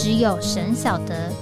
[0.00, 1.32] 只有神晓得，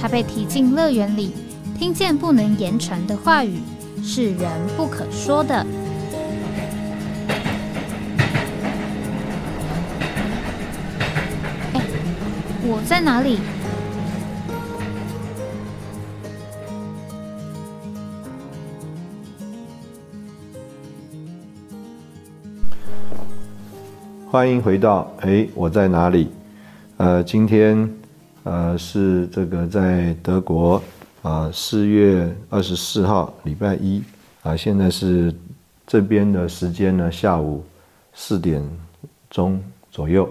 [0.00, 1.34] 他被提进乐园里，
[1.78, 3.60] 听见不能言传的话语，
[4.02, 5.54] 是人不可说的。
[11.74, 11.82] 哎，
[12.64, 13.38] 我在哪里？
[24.30, 26.30] 欢迎回到哎，我在哪里？
[26.98, 27.94] 呃，今天
[28.44, 30.82] 呃是这个在德国
[31.20, 34.02] 啊，四月二十四号，礼拜一
[34.42, 35.30] 啊，现在是
[35.86, 37.62] 这边的时间呢，下午
[38.14, 38.66] 四点
[39.28, 40.26] 钟左右。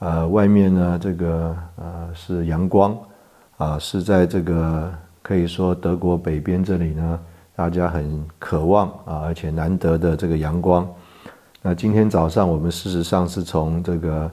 [0.00, 2.94] 呃，外面呢，这个呃是阳光
[3.56, 7.18] 啊，是在这个可以说德国北边这里呢，
[7.56, 10.86] 大家很渴望啊，而且难得的这个阳光。
[11.62, 14.30] 那今天早上我们事实上是从这个。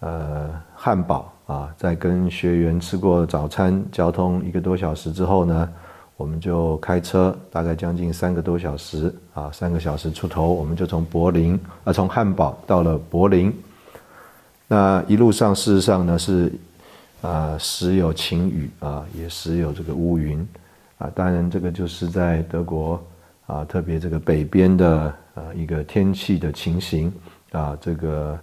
[0.00, 5.68] 呃，汉堡啊，在跟学员吃过早餐，交通一个多小时之后呢，
[6.16, 13.54] 我们就开车，大概将近三个多小时啊，三个小时出头，我们就从柏林啊，从汉堡到了柏林。
[14.68, 16.50] 那一路上事实上呢是
[17.20, 20.48] 啊，时有晴雨啊，也时有这个乌云
[20.96, 22.98] 啊，当然这个就是在德国
[23.46, 27.12] 啊，特别这个北边的呃一个天气的情形
[27.52, 28.38] 啊，这个。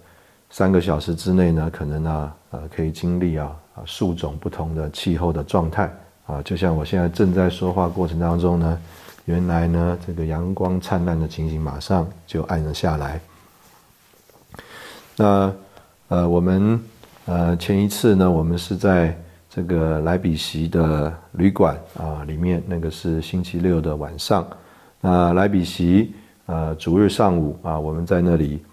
[0.50, 5.92] 三个小时之内呢，可能呢，呃，可以经历啊啊数种不同的气候的状态
[6.26, 8.80] 啊，就像我现在正在说话过程当中呢，
[9.26, 13.20] 原来呢，这个阳光灿烂的情形马上就暗了下来。
[15.16, 15.52] 那
[16.08, 16.82] 呃，我们
[17.26, 19.14] 呃前一次呢，我们是在
[19.50, 24.46] 这个莱比锡的旅馆啊里面，那个是星期六的晚上。
[25.00, 26.14] 那莱比锡
[26.46, 28.64] 呃主日上午啊，我们在那里。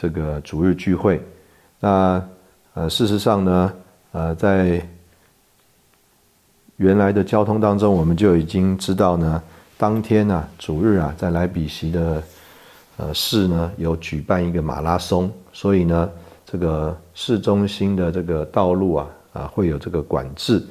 [0.00, 1.20] 这个主日聚会，
[1.78, 2.26] 那
[2.72, 3.72] 呃，事实上呢，
[4.12, 4.80] 呃，在
[6.78, 9.42] 原来的交通当中，我们就已经知道呢，
[9.76, 12.22] 当天呢，主日啊，在莱比锡的
[12.96, 16.08] 呃市呢，有举办一个马拉松，所以呢，
[16.46, 20.64] 这个市中心的这个道路啊，啊，会有这个管制。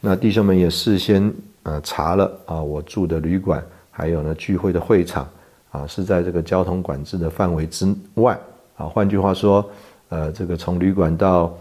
[0.00, 1.30] 那弟兄们也事先
[1.64, 5.28] 呃查了啊，我住的旅馆，还有呢聚会的会场
[5.72, 8.40] 啊，是在这个交通管制的范围之外。
[8.76, 9.64] 啊，换句话说，
[10.08, 11.52] 呃，这个从旅馆到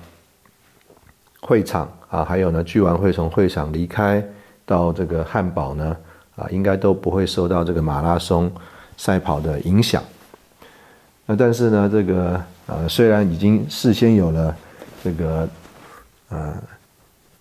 [1.42, 4.24] 会场啊，还有呢，聚完会从会场离开
[4.66, 5.96] 到这个汉堡呢，
[6.38, 8.50] 啊，应该都不会受到这个马拉松
[8.96, 10.02] 赛跑的影响。
[11.26, 14.56] 那但是呢，这个呃，虽然已经事先有了
[15.04, 15.50] 这个
[16.30, 16.54] 呃，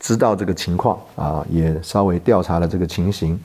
[0.01, 3.39] 知道这个情况啊，也稍微调查了这个情形，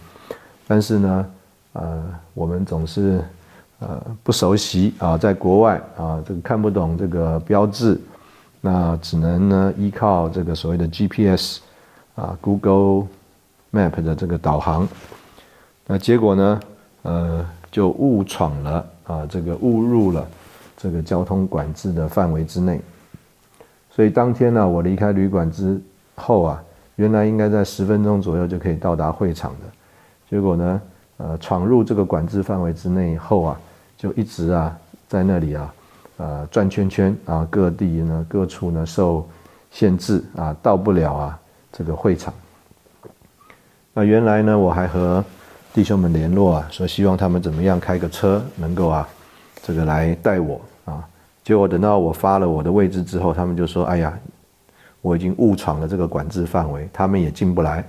[0.67, 1.25] 但是呢，
[1.73, 2.03] 呃，
[2.33, 3.23] 我们总是。
[3.79, 7.99] 呃，不熟悉啊，在国外啊，这个看不懂这个标志，
[8.61, 11.59] 那只能呢依靠这个所谓的 GPS
[12.15, 13.05] 啊，Google
[13.73, 14.87] Map 的这个导航，
[15.85, 16.59] 那结果呢，
[17.01, 20.25] 呃，就误闯了啊，这个误入了
[20.77, 22.79] 这个交通管制的范围之内，
[23.91, 25.81] 所以当天呢，我离开旅馆之
[26.15, 26.63] 后啊，
[26.95, 29.65] 原来应该在十分钟左右就可以到达会场的，
[30.29, 30.81] 结果呢。
[31.17, 33.59] 呃，闯入这个管制范围之内以后啊，
[33.97, 34.77] 就一直啊
[35.07, 35.73] 在那里啊，
[36.17, 39.25] 呃转圈圈啊，各地呢各处呢受
[39.71, 41.39] 限制啊，到不了啊
[41.71, 42.33] 这个会场。
[43.93, 45.23] 那原来呢，我还和
[45.73, 49.07] 弟兄们联络啊，说希望他们怎么样开个车能够啊
[49.63, 51.07] 这个来带我啊。
[51.45, 54.13] 结果等到我发了我的位置之后，他们就说：“哎呀，
[55.01, 57.81] 我已经误闯了这个管制范围，他们也进不来。”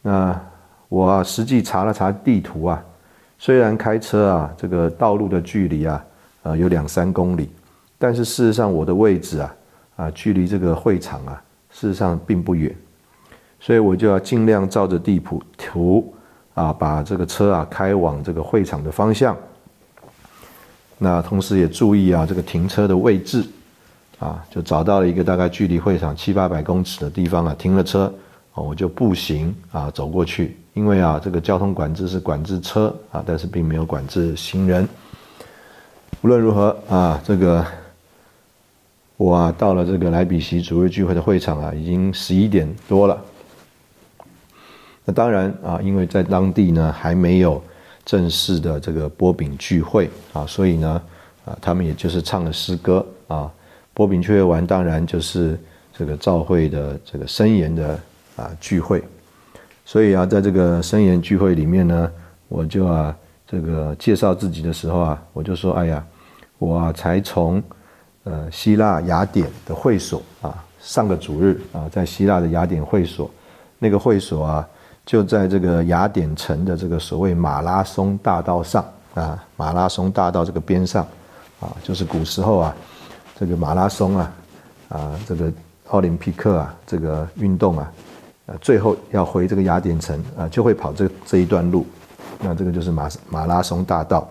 [0.00, 0.40] 那。
[0.88, 2.82] 我实际查了查地图啊，
[3.38, 6.04] 虽然开车啊，这个道路的距离啊，
[6.42, 7.50] 呃，有两三公里，
[7.98, 9.54] 但是事实上我的位置啊，
[9.96, 12.74] 啊，距离这个会场啊，事实上并不远，
[13.60, 16.14] 所以我就要尽量照着地图图
[16.54, 19.36] 啊，把这个车啊开往这个会场的方向。
[20.96, 23.44] 那同时也注意啊，这个停车的位置
[24.18, 28.12] 啊，就找到了一个大概距离会场七八百公尺的地方啊，停了车，
[28.60, 30.56] 我就步行啊走过去。
[30.74, 34.88] 因为啊，这个交通管制是管制车啊，但是并没有管制行人。
[36.22, 37.66] 无论如何啊，这个
[39.16, 43.20] 我啊到了这个莱比锡主日聚会的会场啊，已经十一点多了。
[45.04, 47.60] 那当然啊，因为在当地呢还没有
[48.04, 51.02] 正式的这个波饼聚会啊，所以呢
[51.44, 53.50] 啊，他们也就是唱了诗歌啊。
[53.94, 55.58] 波饼聚会完，当然就是
[55.92, 57.98] 这个召会的这个申言的
[58.38, 59.04] 啊聚会。
[59.84, 62.10] 所以啊，在这个生言聚会里面呢，
[62.48, 63.14] 我就啊
[63.46, 66.02] 这个介绍自己的时候啊，我就说：哎呀，
[66.58, 67.62] 我才从。
[68.24, 73.30] 呃，希腊雅典的会所啊，上个主日啊，在希腊的雅典会所，
[73.78, 74.68] 那个会所啊，
[75.06, 81.06] 就在这个雅典城的这个所谓马拉松大道上啊，马拉松大道这个边上
[81.58, 82.76] 啊，就是古时候啊，
[83.38, 84.32] 这个马拉松啊，
[84.90, 85.50] 啊，这个
[85.86, 87.90] 奥林匹克啊，这个运动啊，
[88.60, 91.86] 最后要回这个雅典城啊，就会跑这这一段路，
[92.40, 94.28] 那这个就是马马拉松大道。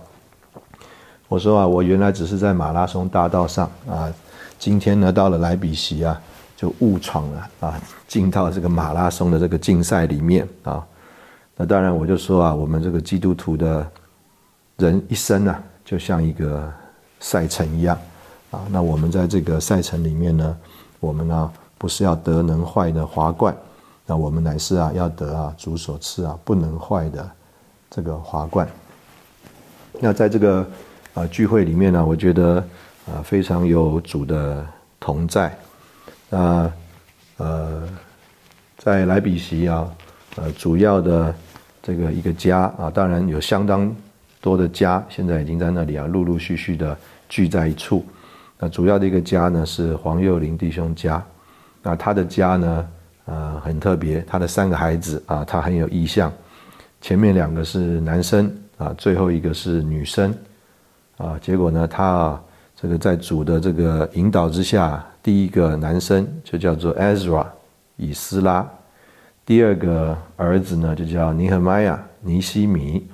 [1.28, 4.12] 我说啊，我原来只是在马拉松大道上啊，
[4.58, 6.20] 今天呢到了莱比锡啊，
[6.56, 10.86] 就误闯了啊，进到这个马拉松的这个竞赛里面啊。
[11.56, 13.86] 那当然我就说啊，我们这个基督徒的
[14.78, 16.72] 人一生呢，就像一个
[17.20, 17.98] 赛程一样
[18.52, 18.62] 啊。
[18.70, 20.58] 那我们在这个赛程里面呢，
[21.00, 23.54] 我们呢不是要得能坏的华冠，
[24.08, 27.30] 那我们乃是啊要得啊主所赐啊不能坏的
[27.92, 28.68] 这个华冠。
[30.00, 30.66] 那在这个。
[31.14, 32.64] 啊，聚会里面呢，我觉得
[33.08, 34.64] 啊非常有主的
[35.00, 35.52] 同在。
[36.30, 36.72] 那
[37.38, 37.90] 呃，
[38.78, 39.92] 在莱比锡啊，
[40.36, 41.34] 呃主要的
[41.82, 43.92] 这个一个家啊，当然有相当
[44.40, 46.96] 多的家，现在已经在那里啊，陆陆续续的
[47.28, 48.06] 聚在一处。
[48.60, 51.20] 那主要的一个家呢是黄幼林弟兄家。
[51.82, 52.88] 那他的家呢，
[53.28, 56.34] 呃很特别，他的三个孩子啊，他很有意向。
[57.00, 60.36] 前面两个是男生啊，最后一个是女生。
[61.18, 62.44] 啊，结果呢，他啊，
[62.76, 67.44] 这个在主的这个引导之下，第一个男生就叫做 Ezra
[67.96, 68.64] 以斯拉，
[69.44, 73.08] 第二个儿子呢就叫尼赫迈亚尼西米，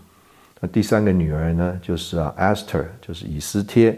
[0.60, 3.98] 那第三个女儿呢就是啊 Esther 就是以斯帖，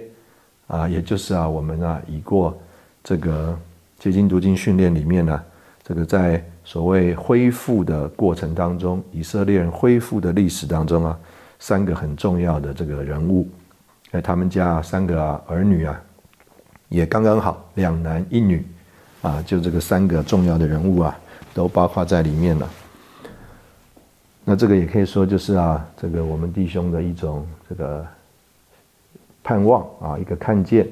[0.68, 2.56] 啊，也就是啊我们啊已过
[3.04, 3.58] 这个
[3.98, 5.44] 结晶读经训练里面呢，
[5.88, 11.16] 这个在所谓恢复的过程当中，以色列人恢复的历史当中啊，
[11.60, 13.48] 三个很重要的这个人物。
[14.12, 16.02] 在他们家三个啊儿女啊，
[16.90, 18.66] 也刚刚好两男一女，
[19.22, 21.16] 啊，就这个三个重要的人物啊，
[21.54, 22.68] 都包括在里面了。
[24.44, 28.04] 那这个也可以说就是啊，这个我们弟兄的一种这个
[29.44, 30.88] 盼望啊，一个看见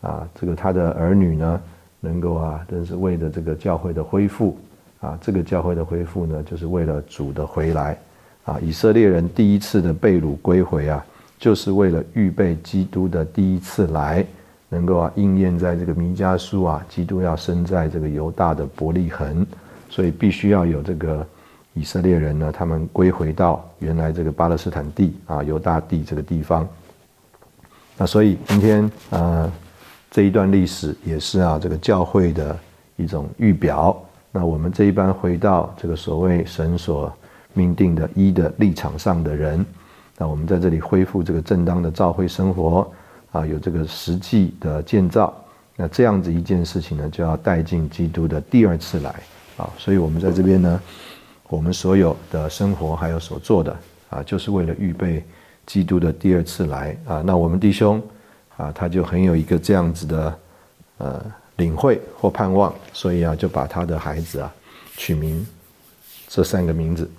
[0.00, 1.60] 啊，这个他的儿女呢，
[2.00, 4.58] 能够啊，真是为了这个教会的恢复
[5.00, 7.96] 啊，这个教会的恢复呢，就是为了主的回来
[8.44, 11.04] 啊，以色列人第一次的被掳归回啊。
[11.38, 14.22] 就是为了预备基督的第一次来，
[14.68, 19.46] 能够啊应验在这个弥迦书啊，基督要生在这个犹大的伯利恒，
[19.88, 21.26] 所以必须要有这个
[21.72, 26.68] 以色列人呢，他们归回到原来这个巴勒斯坦地啊，犹大地这个地方。
[27.96, 29.50] 那所以今天啊
[30.10, 32.58] 这一段历史也是啊这个教会的
[32.96, 33.96] 一种预表。
[34.32, 37.12] 那我们这一班回到这个所谓神所
[37.52, 39.64] 命定的一的立场上的人。
[40.16, 42.90] 那我们在这里恢复这个正当的教会生活
[43.32, 45.32] 啊，有这个实际的建造，
[45.76, 49.14] 那这样子一件事情呢，就要带进基督的第二次来
[49.56, 49.70] 啊。
[49.78, 50.80] 所以，我们在这边呢，
[51.48, 53.76] 我们所有的生活还有所做的
[54.10, 55.24] 啊，就是为了预备
[55.64, 57.22] 基督的第二次来啊。
[57.24, 58.02] 那我们弟兄
[58.60, 60.38] 啊，他就很有一个这样子的
[60.98, 61.24] 呃
[61.56, 64.52] 领会或盼望，所以啊，就把他的孩子啊
[64.96, 65.46] 取名
[66.28, 67.10] 这三个名字。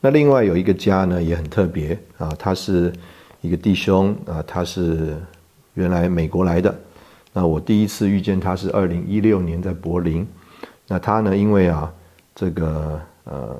[0.00, 2.92] 那另外有一个家呢，也很特别啊，他是
[3.40, 5.16] 一个弟兄啊，他是
[5.74, 6.74] 原来美国来的。
[7.32, 10.26] 那我第一次遇见他是二零一六年在柏林。
[10.88, 11.92] 那他呢，因为啊，
[12.34, 13.56] 这个呃，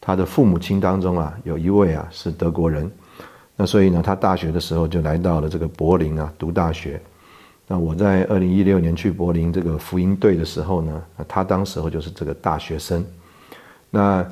[0.00, 2.90] 他的父母亲当中啊，有一位啊是德国人。
[3.56, 7.00] 那所以呢，他大学的时候就来到了这个柏林啊读大学。
[7.66, 13.04] 那我在二零一六年去柏林这个福音队的时候呢，他当时候就是这个大学生。
[13.90, 14.26] 那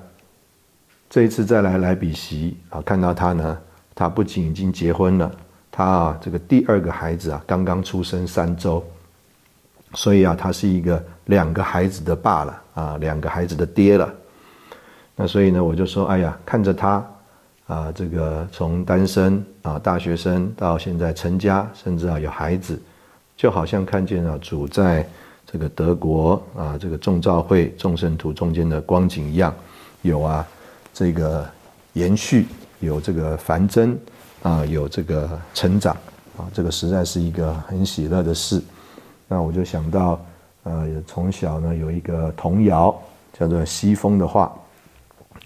[1.08, 3.58] 这一次再来莱比锡啊，看到他呢，
[3.94, 5.30] 他不仅已经结婚了，
[5.70, 8.82] 他啊这个第二个孩子啊刚刚出生三周，
[9.94, 14.12] 所以啊他是一个两个孩子的爸了啊，两个孩子的爹了。
[15.14, 17.06] 那所以呢，我就说，哎呀，看着他
[17.70, 22.80] 啊，这个从单身啊大学生到现在成家，甚至啊有孩子，
[23.36, 25.06] 就好像看见了主在。
[25.52, 29.52] 这个德国啊，这个众召会众圣徒中间的光景一样，
[30.02, 30.46] 有啊，
[30.94, 31.44] 这个
[31.94, 32.46] 延续，
[32.78, 33.98] 有这个繁增
[34.44, 35.92] 啊，有这个成长
[36.36, 38.62] 啊，这个实在是一个很喜乐的事。
[39.26, 40.24] 那我就想到，
[40.62, 42.96] 呃，从小呢有一个童谣
[43.36, 44.56] 叫做《西风的话》，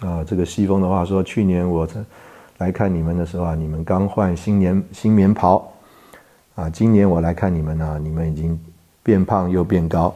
[0.01, 1.89] 啊，这个西风的话说，去年我
[2.59, 5.73] 来看你们的时候啊，你们刚换新年新棉袍，
[6.55, 8.59] 啊，今年我来看你们呢，你们已经
[9.03, 10.15] 变胖又变高，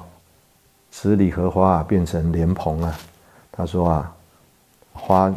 [0.90, 2.98] 十里荷花变成莲蓬啊。
[3.50, 4.14] 他说啊，
[4.92, 5.34] 花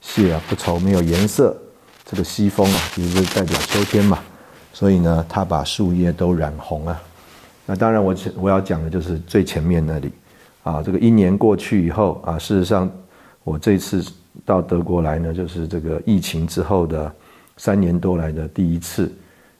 [0.00, 1.56] 谢啊不愁没有颜色，
[2.04, 4.18] 这个西风啊其实代表秋天嘛，
[4.72, 7.00] 所以呢，他把树叶都染红了。
[7.66, 10.12] 那当然，我我要讲的就是最前面那里，
[10.62, 12.90] 啊，这个一年过去以后啊，事实上，
[13.48, 14.04] 我这次
[14.44, 17.12] 到德国来呢，就是这个疫情之后的
[17.56, 19.10] 三年多来的第一次。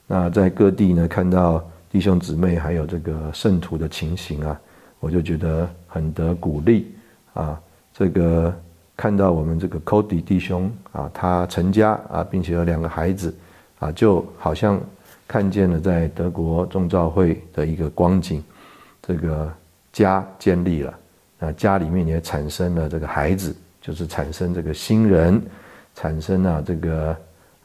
[0.06, 4.60] 那在各地呢，看到弟兄姊妹还有这个圣徒的情形啊，
[5.00, 6.94] 我就觉得很得鼓励
[7.32, 7.58] 啊。
[7.94, 8.54] 这个
[8.96, 13.34] 看到我们这个 Cody 弟兄啊，他成家啊，并且有两个孩子
[13.78, 14.80] 啊，就好像。
[15.30, 18.42] 看见了在德国众召会的一个光景，
[19.02, 19.52] 这个
[19.92, 20.98] 家建立了，
[21.38, 23.54] 那家里面也产生了这个孩子，
[23.88, 25.40] 就是产生这个新人，
[25.94, 27.16] 产生了这个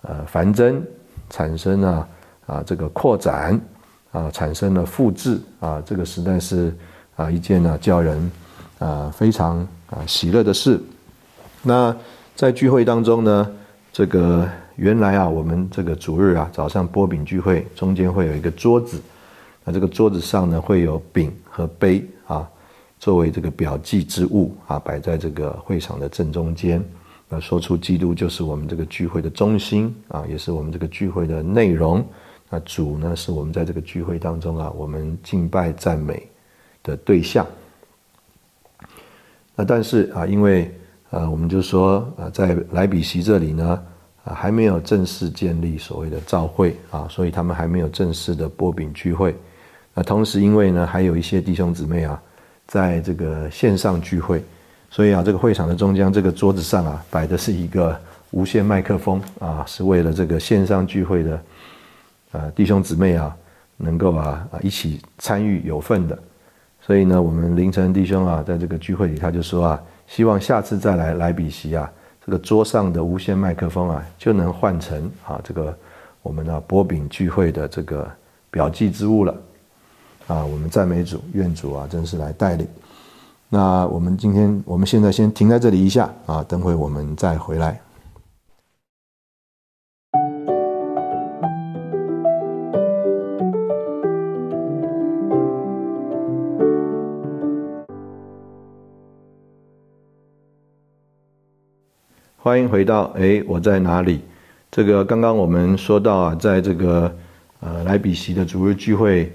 [0.03, 0.82] 呃繁增，
[1.30, 2.08] 产生了
[2.46, 3.60] 啊这个扩展，
[4.13, 6.74] 啊产生了复制啊，这个实在是
[7.18, 8.32] 啊一件呢叫人
[8.80, 10.80] 啊非常啊喜乐的事。
[11.62, 11.94] 那
[12.38, 13.51] 在聚会当中呢，
[13.92, 14.48] 这个。
[14.75, 19.00] 原来啊，我们这个主日啊，早上波饼聚会，中间会有一个桌子，
[19.63, 22.50] 那这个桌子上呢，会有饼和杯啊，
[23.04, 26.82] 作为这个表记之物啊，摆在这个会场的正中间。
[27.28, 32.02] 那说出基督就是我们这个聚会的中心啊，也是我们这个聚会的内容。
[32.50, 36.26] 那主呢，是我们在这个聚会当中啊，我们敬拜赞美
[36.82, 37.46] 的对象。
[39.54, 40.74] 那但是啊，因为
[41.10, 43.84] 呃，我们就说啊，在莱比锡这里呢。
[44.24, 49.36] 啊，还没有正式建立所谓的教会啊，所以他们还没有正式的波饼聚会。
[49.94, 52.24] 那同时，因为呢，还有一些弟兄姊妹啊，
[52.67, 54.43] 在这个线上聚会，
[54.89, 58.00] 所以啊，这个会场的中间这个桌子上啊，摆的是一个
[58.32, 61.41] 无线麦克风啊，是为了这个线上聚会的
[62.32, 63.36] 啊弟兄姊妹啊，
[63.77, 66.17] 能够啊啊一起参与有份的。
[66.82, 71.89] 所以呢，我们凌晨弟兄啊，在这个聚会里，他就说啊，希望下次再来莱比锡啊。
[72.25, 75.77] 这个桌上的无线麦克风啊，就能换成啊这个
[76.22, 78.10] 我们的波饼聚会的这个
[78.50, 79.36] 表记之物了
[80.27, 80.46] 啊！
[80.46, 82.68] 我们赞美主，愿主啊，真是来带领。
[83.50, 87.80] 那我们今天，我们现在先停在这里一下啊，等会我们再回来。
[102.38, 104.22] 欢迎回到哎，我在哪里？
[104.70, 107.15] 这个刚刚我们说到啊，在这个
[107.60, 109.32] 呃莱比锡的主日聚会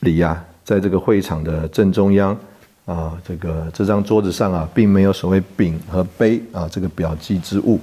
[0.00, 2.36] 里呀，在这个会场的正中央
[2.84, 7.80] 啊，这个这张桌子上啊，并没有所谓饼和杯啊这个表记之物，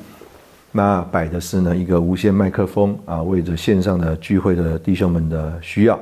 [0.71, 5.99] 那摆的是呢一个无线麦克风啊，为着线上的聚会的弟兄们的需要。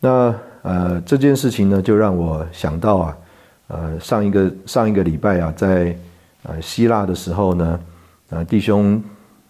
[0.00, 3.16] 那呃这件事情呢，就让我想到啊，
[3.68, 5.96] 呃上一个上一个礼拜啊，在
[6.44, 7.80] 呃，希腊的时候呢，
[8.30, 9.02] 呃，弟兄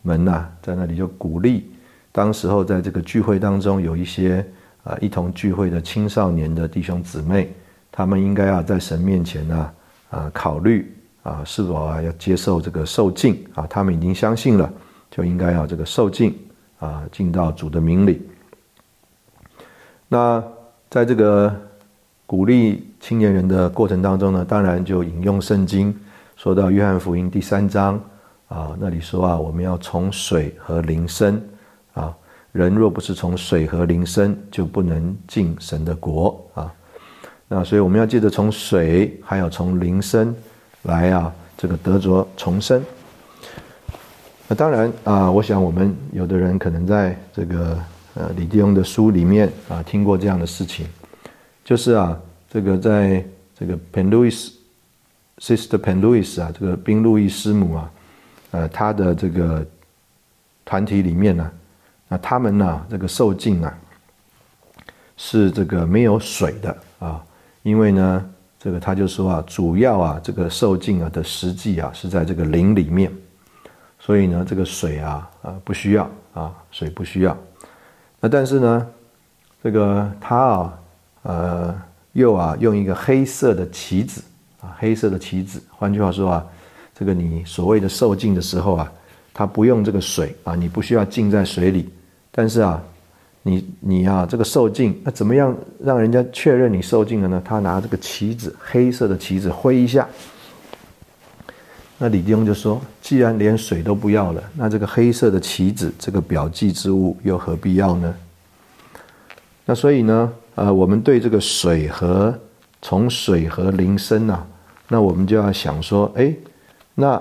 [0.03, 1.71] 们呐，在那里就鼓励，
[2.11, 4.45] 当时候在这个聚会当中，有一些
[4.85, 7.53] 啊一同聚会的青少年的弟兄姊妹，
[7.91, 9.71] 他们应该啊在神面前呢
[10.11, 14.73] 啊考虑啊是否啊要接受这个受敬啊，他们已经相信了，
[15.11, 16.35] 就应该要这个受敬
[16.79, 18.23] 啊进到主的名里。
[20.09, 20.43] 那
[20.89, 21.55] 在这个
[22.25, 25.95] 鼓励青年人的过程当中呢，当然就引用圣经。
[26.37, 28.01] 说到约翰福音第三章
[28.47, 31.43] 啊，那里说啊，我们要从水和灵生
[31.95, 32.17] 啊，
[32.59, 36.75] 人若不是从水和灵生，就不能进神的国啊。
[37.47, 40.35] 那所以我们要记得从水，还有从灵生
[40.83, 42.85] 来啊，这个得着重生。
[44.49, 47.79] 那当然啊，我想我们有的人可能在这个
[48.15, 50.85] 呃李弟兄的书里面啊听过这样的事情，
[51.65, 53.25] 就是啊，这个在
[53.57, 54.51] 这个 Pen Luis
[55.39, 57.91] Sister Pen Luis 啊，这个宾路易师母啊，
[58.51, 59.65] 呃，他的这个
[60.65, 61.51] 团体里面呢，
[62.09, 63.79] 那他们呢，这个受敬啊，
[65.17, 67.23] 是这个没有水的啊，
[67.63, 73.13] 因为呢，这个他就说啊，主要啊，这个受敬啊的实际啊是在这个灵里面，
[73.99, 77.37] 所以呢，这个水啊，啊不需要啊，水不需要。
[78.21, 78.87] 那但是呢，
[79.63, 80.79] 这个他啊，
[81.23, 84.23] 呃，又啊用一个黑色的棋子。
[84.61, 85.63] 啊，黑色的棋子。
[85.71, 86.45] 换句话说啊，
[86.93, 88.93] 这个你所谓的受浸的时候啊，
[89.33, 91.89] 它不用这个水啊，你不需要浸在水里，
[92.39, 92.81] 但是啊，
[93.43, 97.43] 你你啊，这个受尽，那怎么样让人家确认你受尽了呢？
[97.45, 100.07] 他拿这个旗子，黑色的旗子挥一下。
[101.99, 108.15] 那李弟兄就说：“既然连水都不要了，那这个黑色的旗子，这个表记之物又何必要呢？”
[109.67, 112.33] 那所以呢，呃，我们对这个水和
[112.81, 114.47] 从水和灵生啊，
[114.87, 116.33] 那我们就要想说：哎，
[116.95, 117.21] 那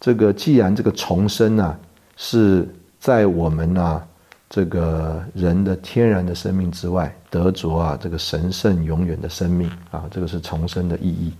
[0.00, 1.78] 这个既然这个重生啊，
[2.16, 2.66] 是
[3.00, 4.04] 在我们啊
[4.50, 11.32] 这个人的天然的生命之外得着啊这个神圣永远的生命啊，这个是重生的意义。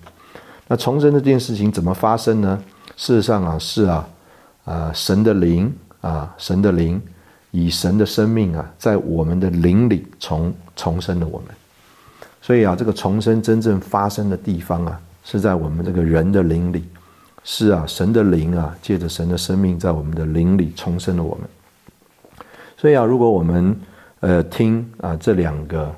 [0.66, 2.62] 那重生这件事情怎么发生呢？
[2.96, 4.08] 事实上啊，是啊，
[4.64, 7.00] 啊，神的灵啊，神的灵
[7.50, 11.48] 以神的生命啊，在我们的灵里重重生了我们。
[12.42, 16.84] 所以啊，这个重生真正发生的地方啊，是在我们这个人的灵里。
[17.44, 21.48] 是啊，神的灵啊，借着神的生命，在我们的灵里重生了我们。
[22.76, 23.76] 所以啊，如果我们
[24.20, 25.94] 呃听啊这两个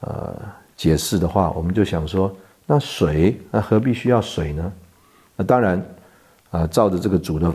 [0.00, 0.34] 呃
[0.76, 2.34] 解释的话，我们就想说。
[2.68, 4.72] 那水，那何必需要水呢？
[5.36, 5.80] 那当然，
[6.50, 7.48] 啊，照着这个主的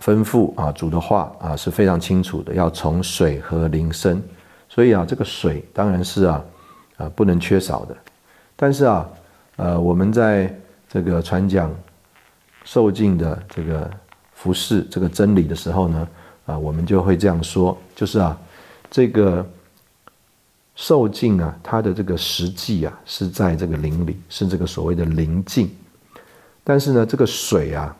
[0.00, 4.22] 吩咐啊，主的话啊，是非常清楚的，要从水和灵生。
[4.68, 6.44] 所以啊，这个水当然是啊，
[6.96, 7.96] 啊，不能缺少的。
[8.54, 9.08] 但是啊，
[9.56, 10.56] 呃，我们在
[10.88, 11.68] 这个传讲
[12.66, 13.90] 受尽的这个
[14.34, 16.08] 服饰这个真理的时候呢，
[16.44, 18.38] 啊，我们就会这样说，就是啊，
[18.90, 19.48] 这个。
[20.78, 25.70] 受尽啊，它的这个实际啊，是在这个灵里，是这个所谓的灵境。
[26.62, 27.96] 但是呢，这个水啊，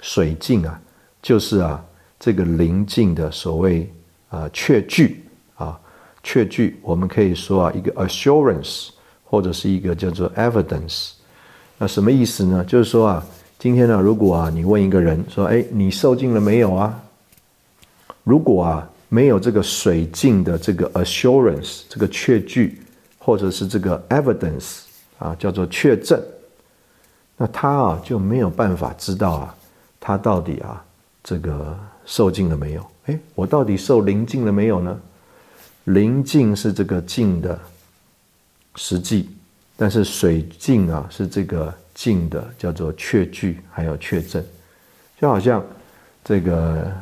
[0.00, 0.80] 水境啊，
[1.20, 1.84] 就是啊，
[2.18, 3.92] 这个灵境的所谓
[4.30, 5.22] 啊确据
[5.54, 5.78] 啊
[6.22, 8.88] 确据，我们可以说啊一个 assurance，
[9.22, 11.10] 或者是一个叫做 evidence。
[11.76, 12.64] 那什么意思呢？
[12.64, 13.26] 就是说啊，
[13.66, 17.02] 今天呢，如果啊你问一个人说，哎，你受尽了没有啊？
[18.22, 18.88] 如果啊。
[19.08, 22.82] 没有这个水镜的这个 assurance，这个确据，
[23.18, 24.80] 或者是这个 evidence
[25.16, 26.20] 啊，叫做确证，
[27.36, 29.54] 那他啊就没有办法知道啊，
[30.00, 30.84] 他到底啊
[31.22, 32.84] 这个受尽了没有？
[33.04, 35.00] 哎，我到底受灵境了没有呢？
[35.84, 37.56] 灵境是这个境的
[38.74, 39.28] 实际，
[39.76, 44.44] 但是水镜啊是这个近的叫做确据，还有确证，
[45.18, 45.64] 就好像
[46.22, 46.92] 这个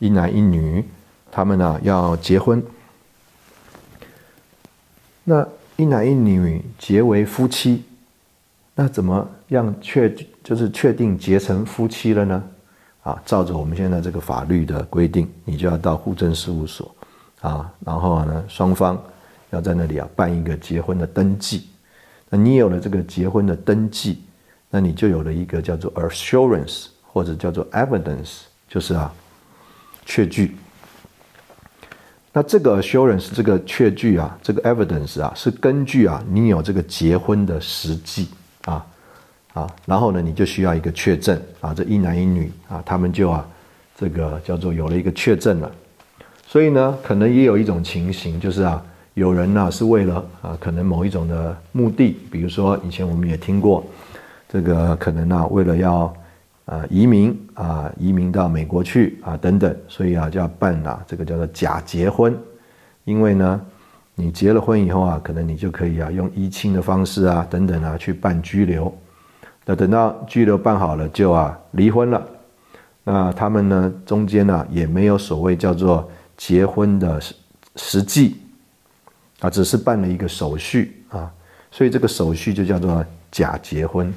[0.00, 0.84] 一男一女。
[1.30, 2.62] 他们呢要结婚，
[5.24, 7.82] 那一男一女结为夫妻，
[8.72, 12.44] 那怎么样确就是确定结成夫妻了呢？
[13.02, 16.94] 啊，照着我们现在这个法律的规定，你就要到户政事务所
[17.40, 18.96] 啊，然后呢双方
[19.50, 21.68] 要在那里啊办一个结婚的登记。
[22.36, 24.22] 你有了这个结婚的登记，
[24.70, 29.12] 那你就有了一个叫做 assurance 或者叫做 evidence，就是啊
[30.04, 30.56] 确据。
[32.32, 38.28] 那这个 assurance 这个确据啊，这个 evidence 啊，是根据啊你有这个结婚的实际
[38.64, 38.84] 啊
[39.52, 43.46] 啊，然后呢你就需要一个确证啊，这一男一女啊，他们就啊
[43.96, 45.70] 这个叫做有了一个确证了。
[46.48, 53.84] 所以呢，可能也有一种情形，就是啊有人呢是为了啊可能某一种的目的，比如说以前我们也听过
[54.48, 56.14] 这个可能呢为了要。
[56.66, 62.34] 啊，移民啊，移民到美国去啊，等等，所以啊，就要办啊，这个叫做假结婚，
[63.04, 63.60] 因为呢，
[64.14, 68.90] 你结了婚以后啊，可能你就可以啊，用依亲的方式啊，等等啊，去办居留。
[69.66, 72.26] 那等到居留办好了，就啊，离婚了。
[73.04, 77.34] 那他们呢，中间呢，也没有所谓叫做结婚的实
[77.76, 78.38] 实际
[79.44, 81.30] 啊，只是办了一个手续啊，
[81.70, 84.10] 所以这个手续就叫做假结婚。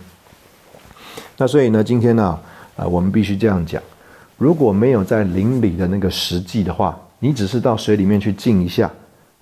[1.35, 2.39] 那所以呢，今天呢，
[2.77, 3.83] 啊，我们必须这样讲：
[4.37, 8.89] 如果没有在林里的那个实际的话，你只是到水里面去浸一下，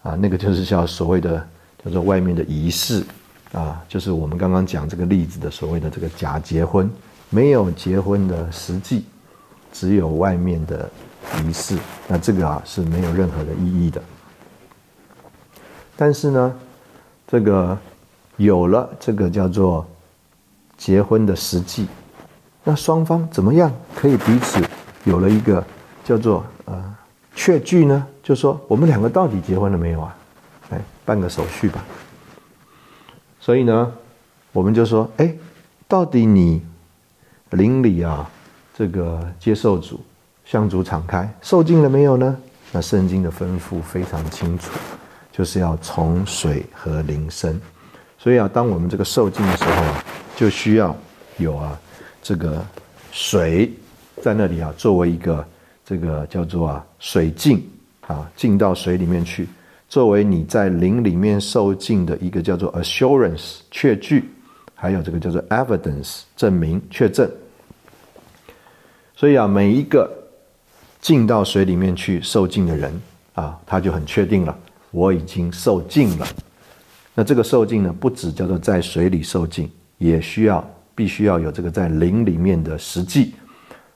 [0.01, 1.47] 啊，那个就是叫所谓的
[1.83, 3.03] 叫做外面的仪式，
[3.51, 6.89] 啊，就是我们刚刚讲这个例子的所谓的这个假结婚，
[7.29, 9.05] 没有结婚的实际，
[9.71, 10.89] 只有外面的
[11.43, 14.01] 仪式，那这个啊是没有任何的意义的。
[15.95, 16.53] 但是呢，
[17.27, 17.77] 这个
[18.37, 19.85] 有了这个叫做。
[20.77, 21.87] 结婚的实际，
[22.61, 24.61] 那双方怎么样可以彼此
[25.05, 25.65] 有了一个
[26.03, 26.95] 叫做呃
[27.33, 28.05] 确据呢？
[28.21, 30.15] 就说我们两个到底结婚了没有啊？
[30.71, 31.81] 哎，办个手续吧。
[33.39, 33.89] 所以呢，
[34.51, 35.33] 我们就说，哎，
[35.87, 36.61] 到底你
[37.51, 38.29] 邻里啊
[38.73, 40.01] 这个接受主
[40.43, 42.35] 向主敞开受尽了没有呢？
[42.73, 44.73] 那圣经的吩咐非常清楚，
[45.35, 47.59] 就是要从水和灵生。
[48.17, 50.03] 所以啊，当我们这个受尽的时候啊。
[50.37, 50.93] 就需要
[51.37, 51.79] 有啊，
[52.21, 52.61] 这个
[53.13, 53.71] 水
[54.21, 55.47] 在那里啊，作为一个
[55.85, 57.65] 这个叫做啊水浸
[58.05, 59.47] 啊浸到水里面去，
[59.87, 64.29] 作为你在灵里面受浸的一个叫做 assurance 确据，
[64.73, 67.31] 还有这个叫做 evidence 证明确证。
[69.15, 70.11] 所以啊，每一个
[70.99, 73.01] 浸到水里面去受浸的人
[73.35, 74.53] 啊，他就很确定了，
[74.95, 76.25] 我已经受尽了。
[77.13, 83.35] 那这个受尽呢，不只叫做在水里受尽，也需要必须要有这个在灵里面的实际。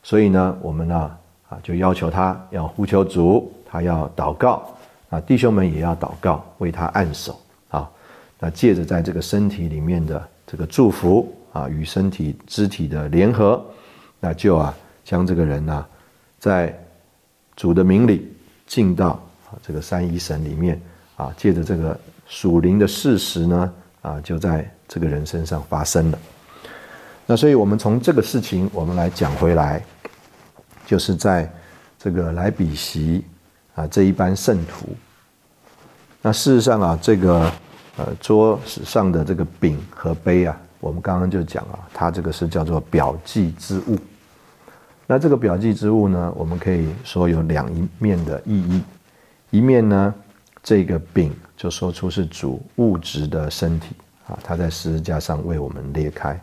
[0.03, 4.69] 所以呢，我们呢啊就要求他要呼求主，他要祷告
[5.09, 7.89] 啊，弟兄们也要祷告，为他按手啊。
[8.37, 13.65] 那借着在这个身体里面的这个祝福啊，与身体肢体的联合，
[14.19, 15.85] 那就啊将这个人呢，
[16.39, 16.77] 在
[17.55, 18.29] 主的名里
[18.67, 19.11] 进到
[19.49, 20.79] 啊这个三一神里面
[21.19, 21.99] 啊，借着这个。
[22.31, 26.19] 属灵的事实呢，啊，就在这个人身上发生了。
[27.25, 29.81] 那所以，我们从这个事情，我们来讲回来，
[30.85, 31.51] 就是在
[31.97, 33.25] 这个莱比锡
[33.73, 34.95] 啊这一班圣徒。
[36.21, 37.51] 那事实上啊，这个
[37.97, 43.97] 呃桌史上的这个饼和杯啊，我们刚刚就讲啊，它这个是叫做表记之物。
[45.07, 48.83] 那这个表记之物呢，我们可以说有两一面的意义，
[49.49, 50.13] 一面呢。
[50.69, 53.95] 这个饼就说出是主物质的身体
[54.27, 56.39] 啊，他在十字架上为我们裂开。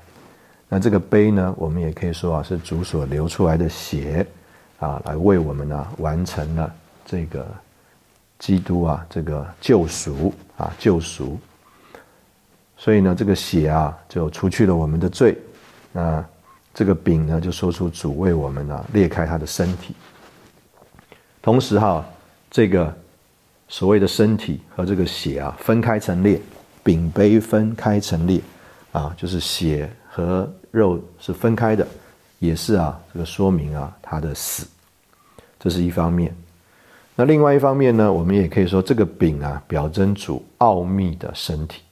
[0.68, 4.26] 那这个杯呢，我们也可以说啊，是主所流出来的血
[4.80, 7.46] 啊，来为我们呢完成了这个
[8.40, 11.38] 基督啊这个救赎啊救赎。
[12.76, 15.38] 所以呢，这个血啊就除去了我们的罪。
[15.92, 16.24] 那
[16.74, 19.94] 这个饼呢，就说出主为我们呢裂开他的身体。
[21.40, 22.04] 同时哈，
[22.50, 22.92] 这个。
[23.68, 26.40] 所谓的身体和这个血啊分开成列，
[26.84, 28.40] 饼杯分开成列，
[28.92, 31.86] 啊，就是血和肉是分开的，
[32.38, 34.66] 也是啊，这个说明啊他的死，
[35.58, 36.32] 这是一方面。
[37.16, 41.82] 那另外一方面呢，我们也可以说这个饼啊表征主奥秘的身体，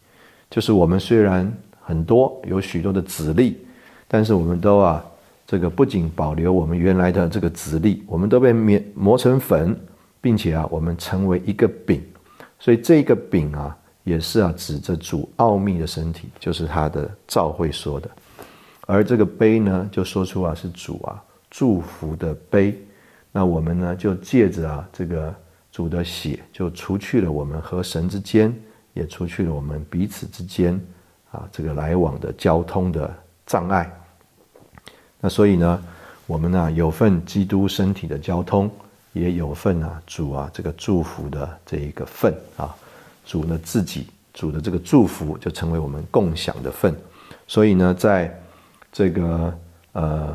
[0.49, 3.59] 就是我们虽然很多有许多的子粒，
[4.07, 5.05] 但是我们都啊
[5.45, 9.77] 这个不仅保留我们原来的这个子粒，我们都被磨磨成粉。
[10.25, 12.03] 并且啊，我们成为一个饼，
[12.59, 18.09] 所以这个饼啊，也是啊，指着主奥秘的身体，就是他的召会说的。
[18.87, 22.75] 而这个杯呢，就说出啊，是主啊祝福的杯。
[23.33, 25.35] 那我们呢，就借着啊这个
[25.71, 28.51] 主的血，就除去了我们和神之间，
[28.95, 30.81] 也除去了我们彼此之间
[31.33, 33.93] 啊这个来往的交通的障碍。
[35.21, 35.85] 那所以呢，
[36.27, 38.71] 我们呢有份基督身体的交通。
[39.15, 42.75] 也有份啊，主啊，这个祝福的这一个份啊，
[43.25, 46.93] 主呢自己主的这个祝福就成为我们共享的份，
[47.47, 48.37] 所以呢，在
[48.93, 49.59] 这个
[49.93, 50.35] 呃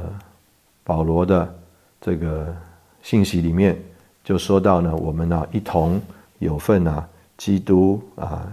[0.86, 1.56] 保罗的
[2.00, 2.56] 这个
[3.04, 3.78] 信息里面
[4.24, 6.02] 就说到呢，我们呢一同
[6.40, 7.06] 有份啊，
[7.38, 8.48] 基督啊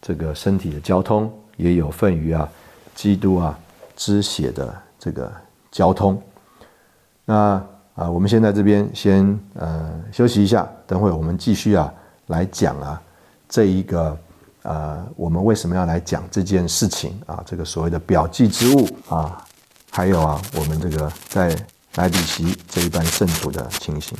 [0.00, 2.48] 这个身体的交通，也有份于啊
[2.94, 3.58] 基督啊
[3.96, 5.30] 之血的这个
[5.72, 6.22] 交通，
[7.24, 7.60] 那。
[7.94, 11.92] 啊，我们先在这边先呃休息一下，等会我们继续啊
[12.26, 13.00] 来讲啊
[13.48, 14.18] 这一个
[14.62, 19.44] 呃我们为什么要来讲这件事情啊这个所谓的表记之物啊，
[19.90, 21.56] 还有啊我们这个在
[21.94, 24.18] 莱比锡这一班圣徒的情形。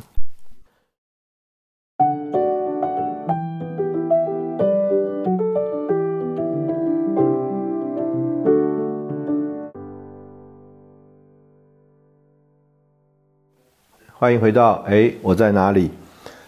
[14.25, 15.91] 欢迎回到哎，我在哪里？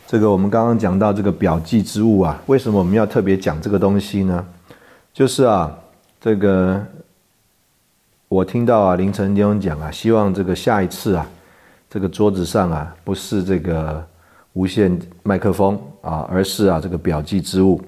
[0.07, 4.43] 这个我们刚刚讲到这个表记之物啊，为什么我们要特别讲这个东西呢？
[5.13, 5.79] 就是啊，
[6.19, 6.83] 这个
[8.29, 11.27] 我听到啊凌晨弟兄讲啊，希望这个下一次啊，
[11.91, 14.03] 这个桌子上啊不是这个
[14.55, 17.79] 无线麦克风啊，而是啊这个表记之物。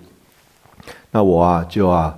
[1.10, 2.14] 那我啊就啊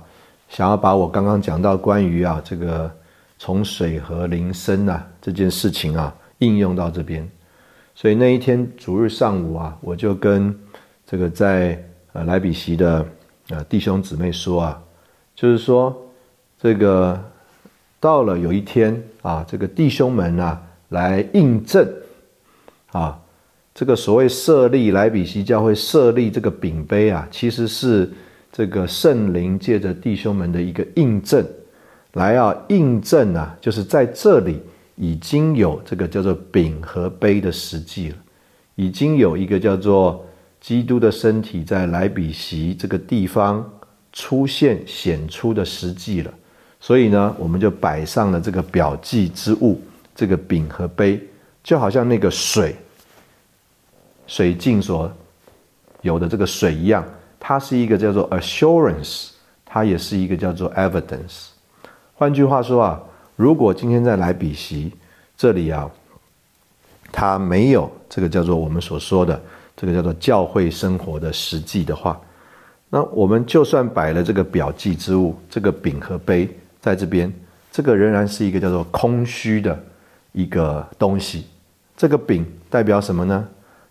[0.49, 2.91] 想要把我刚刚讲到关于啊这个
[3.39, 7.25] 从水和铃声啊这件事情啊应用到这边。
[7.93, 10.57] 所以那一天主日上午啊，我就跟
[11.05, 13.05] 这个在呃莱比锡的
[13.49, 14.81] 呃弟兄姊妹说啊，
[15.35, 15.95] 就是说
[16.59, 17.21] 这个
[17.99, 21.87] 到了有一天啊，这个弟兄们啊来印证
[22.91, 23.19] 啊，
[23.75, 28.09] 这个所谓设立莱比锡教会设立这个饼杯啊，其实是
[28.51, 31.45] 这个圣灵借着弟兄们的一个印证
[32.13, 34.59] 来啊印证啊，就是在这里。
[35.01, 38.15] 已经有这个叫做饼和杯的实际了，
[38.75, 40.23] 已经有一个叫做
[40.59, 43.67] 基督的身体在莱比锡这个地方
[44.13, 46.31] 出现显出的实际了，
[46.79, 49.81] 所以呢，我们就摆上了这个表记之物，
[50.13, 51.19] 这个饼和杯，
[51.63, 52.75] 就好像那个水
[54.27, 55.11] 水镜所
[56.01, 57.03] 有的这个水一样，
[57.39, 59.29] 它是一个叫做 assurance，
[59.65, 61.47] 它也是一个叫做 evidence。
[62.13, 63.01] 换句话说啊，
[63.35, 64.91] 如果今天在来比席
[65.35, 65.89] 这里啊，
[67.11, 69.41] 它没有这个叫做我们所说的
[69.75, 72.19] 这个叫做教会生活的实际的话，
[72.89, 76.47] 那我们就算摆了这个表记之物，这个饼和杯
[76.79, 77.33] 在这边，
[77.71, 79.77] 这个仍然是一个叫做空虚的
[80.33, 81.47] 一个东西。
[81.97, 83.47] 这个饼代表什么呢？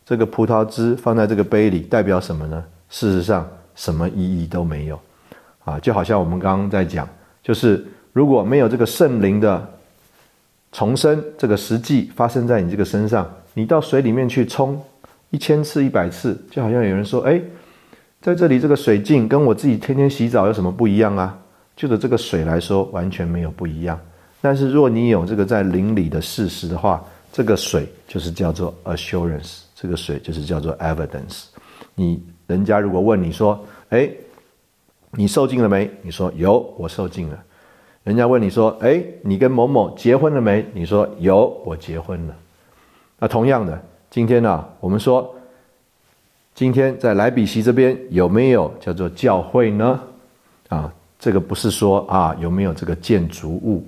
[0.07, 2.65] 这个葡萄汁放在这个杯里代表什么呢？
[2.89, 5.01] 事实上，什么意义都没有。
[5.65, 7.09] 啊，就好像我们刚刚在讲，
[7.43, 7.85] 就是。
[8.13, 9.69] 如果没有这个圣灵的
[10.73, 14.81] 重生，这个实际发生在你这个身上，你到水里面去冲
[15.31, 17.41] 一千次、一百次，就好像有人说：“哎，
[18.21, 21.39] 在这里这个水镜跟我自己天天洗澡有什么不一样啊？”
[21.77, 23.99] 就着这个水来说，完全没有不一样。
[24.41, 31.45] 但是若你有这个在灵里的事实的话，这个水就是叫做 assurance，这个水就是叫做 evidence。
[31.95, 34.11] 你人家如果问你说：“哎，
[35.13, 37.45] 你受尽了没？”你说：“有，我受尽了。”
[38.03, 42.35] 人家问你说：“哎，你跟某某结婚了没？”你说：“有，我结婚了。”
[43.21, 45.35] 那同样的，今天呢，我们说，
[46.55, 50.01] 今天在莱比锡这边有没有叫做教会呢？
[50.69, 53.85] 啊，这个不是说啊有没有这个建筑物，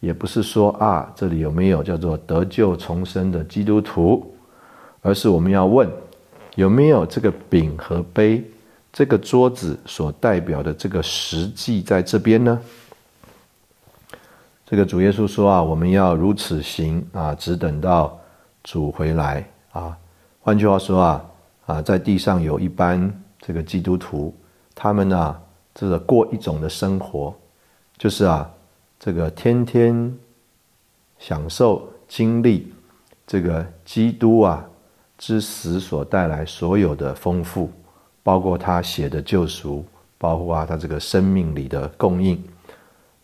[0.00, 4.34] 也不是说啊这里有没有叫做得救重生的基督徒，
[5.02, 5.86] 而是我们要问
[6.54, 8.42] 有没有这个饼和杯，
[8.90, 12.58] 这个桌子所代表的这个实际在这边呢？
[14.66, 18.18] 这个主耶稣说啊，我们要如此行啊，只等到
[18.62, 19.96] 主回来啊。
[20.40, 21.24] 换句话说啊，
[21.66, 24.34] 啊，在地上有一般这个基督徒，
[24.74, 25.36] 他们呢，
[25.74, 27.34] 这个过一种的生活，
[27.98, 28.50] 就是啊，
[28.98, 30.10] 这个天天
[31.18, 32.72] 享受经历
[33.26, 34.64] 这个基督啊
[35.18, 37.70] 之死所带来所有的丰富，
[38.22, 39.84] 包括他写的救赎，
[40.16, 42.42] 包括啊他这个生命里的供应。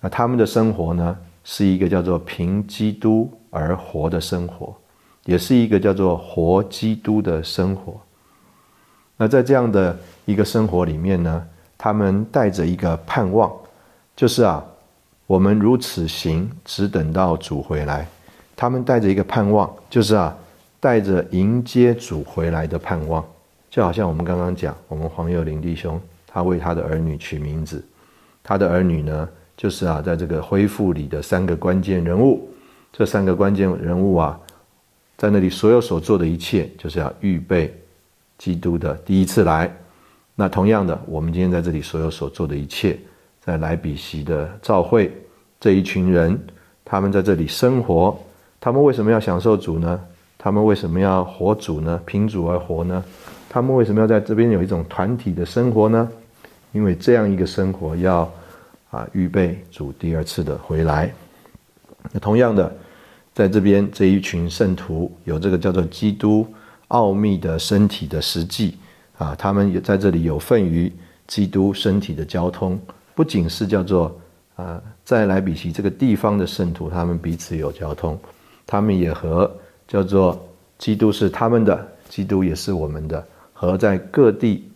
[0.03, 1.17] 那他们的生活呢？
[1.45, 4.75] 是一个叫做凭基督而活的生活，
[5.25, 8.01] 也是一个叫做活基督的生活。
[9.17, 13.53] 那在这样的一个生活里面呢，他们带着一个盼望，
[14.15, 14.65] 就是啊，
[15.27, 18.07] 我们如此行，只等到主回来。
[18.57, 20.37] 他们带着一个盼望，就是啊，
[20.79, 23.25] 带着迎接主回来的盼望。
[23.71, 27.85] 就好像我们刚刚讲，我们黄友林弟兄，他为他的儿女取名字，
[28.43, 29.29] 他的儿女呢？
[29.61, 32.49] 就是啊，在这个恢复里的三个关键人物，
[32.91, 34.41] 这三个关键人物啊，
[35.19, 37.71] 在那里所有所做的一切，就是要预备
[38.39, 39.71] 基督的第一次来。
[40.35, 42.99] 那同样的，我们今天在这里所有所做的一切，
[43.45, 45.13] 在莱比锡的召会
[45.61, 46.41] 这一群人，
[46.83, 48.19] 他们在这里生活，
[48.63, 50.01] 他们为什么要享受主呢？
[50.39, 52.01] 他们为什么要活主呢？
[52.07, 53.05] 凭主而活呢？
[53.51, 56.09] 他们为什么要在这边有一种团体的生活呢？
[56.73, 58.27] 因为这样一个生活要。
[58.91, 61.13] 啊，预备主第二次的回来。
[62.13, 62.73] 那同样的，
[63.33, 66.47] 在这边这一群圣徒有这个叫做基督
[66.89, 68.77] 奥秘的身体的实际
[69.17, 70.93] 啊，他们也在这里有份于
[71.29, 72.81] 基督身体的交通。
[73.15, 74.19] 不仅是叫做
[74.57, 78.19] 啊，在莱比锡这个地方的圣徒，他们彼此有交通，
[78.67, 79.51] 他们也和
[79.87, 80.43] 叫做
[80.79, 84.69] 基督是他们的，基督也是我们的，和在各地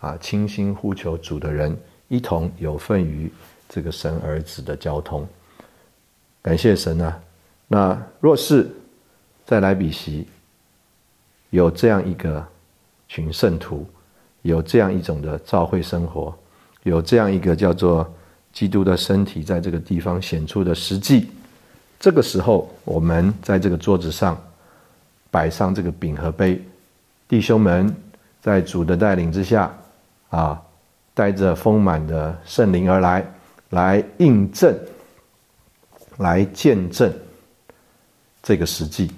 [0.00, 1.76] 啊倾心呼求主的人
[2.08, 3.30] 一同有份于。
[3.72, 5.24] 这个神儿子的交通，
[6.42, 7.20] 感谢神啊！
[7.68, 8.68] 那若是
[9.46, 10.26] 在莱比锡
[11.50, 12.44] 有这样一个
[13.06, 13.88] 群圣徒，
[14.42, 16.36] 有这样一种的教会生活，
[16.82, 18.12] 有这样一个叫做
[18.52, 21.28] 基督的身体在这个地方显出的实际，
[22.00, 24.36] 这个时候我们在这个桌子上
[25.30, 26.60] 摆上这个饼和杯，
[27.28, 27.94] 弟兄们
[28.42, 29.72] 在主的带领之下
[30.30, 30.60] 啊，
[31.14, 33.24] 带着丰满的圣灵而来。
[33.70, 34.76] 来印证、
[36.18, 37.12] 来见证
[38.42, 39.10] 这个实际，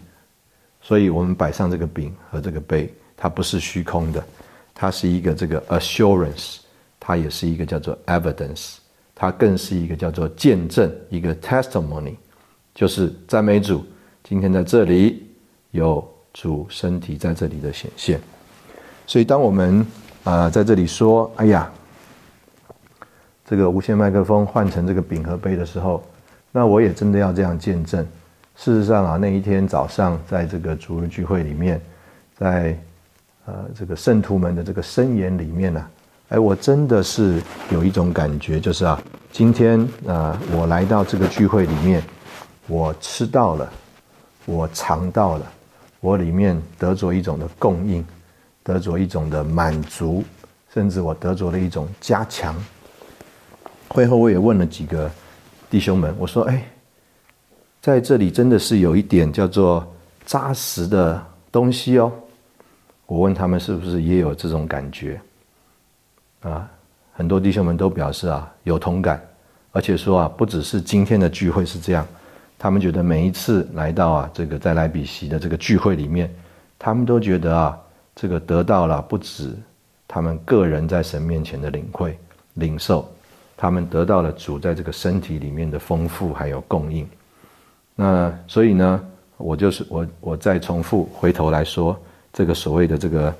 [0.80, 4.22] 所以我们摆上这个饼和这个杯，它不是虚空的，
[4.74, 6.58] 它是一个这个 assurance，
[7.00, 8.74] 它也是一个叫做 evidence，
[9.14, 12.14] 它更是一个叫做见证，一个 testimony，
[12.74, 13.82] 就是赞美主，
[14.22, 15.26] 今天在这里
[15.70, 18.20] 有主身体在这里的显现，
[19.06, 19.86] 所以当我们
[20.24, 21.72] 啊在这里说，哎呀。
[23.52, 26.02] 这个无线麦克风换成这个饼和杯的时候，
[26.50, 28.02] 那我也真的要这样见证。
[28.56, 31.78] 事实上啊，那一天早上在这个主日聚会里面，
[32.34, 32.74] 在
[33.44, 35.86] 呃这个圣徒们的这个申言里面呢，
[36.30, 38.98] 哎，我真的是有一种感觉，就是啊，
[39.30, 42.02] 今天啊我来到这个聚会里面，
[42.68, 43.70] 我吃到了，
[44.46, 45.44] 我尝到了，
[46.00, 48.02] 我里面得着一种的供应，
[48.62, 50.24] 得着一种的满足，
[50.72, 52.56] 甚至我得着了一种加强。
[53.92, 55.10] 会后我也问了几个
[55.68, 56.64] 弟兄们，我说：“哎，
[57.82, 59.86] 在这里真的是有一点叫做
[60.24, 62.10] 扎实的东西哦。”
[63.04, 65.20] 我问他们是不是也有这种感觉？
[66.40, 66.66] 啊，
[67.12, 69.22] 很多弟兄们都表示啊有同感，
[69.72, 72.06] 而且说啊不只是今天的聚会是这样，
[72.58, 76.34] 他们觉得每一次来到啊这个在莱比锡的这个聚会里面，
[76.78, 77.78] 他们都觉得啊
[78.16, 79.54] 这个得到了不止
[80.08, 82.18] 他们个人在神面前的领会
[82.54, 83.06] 领受。
[83.62, 87.08] 他们得到了主在这个身体里面的丰富还有供应，
[87.94, 89.00] 那所以呢，
[89.36, 91.96] 我就是我我再重复回头来说
[92.32, 93.34] 这个所谓的这个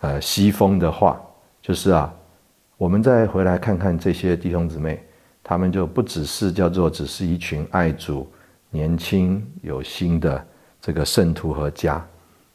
[0.00, 1.16] 呃西风的话，
[1.62, 2.12] 就是啊，
[2.76, 5.00] 我们再回来看看这些弟兄姊妹，
[5.44, 8.28] 他们就不只是叫做只是一群爱主、
[8.70, 10.44] 年轻有心的
[10.82, 12.04] 这个圣徒和家，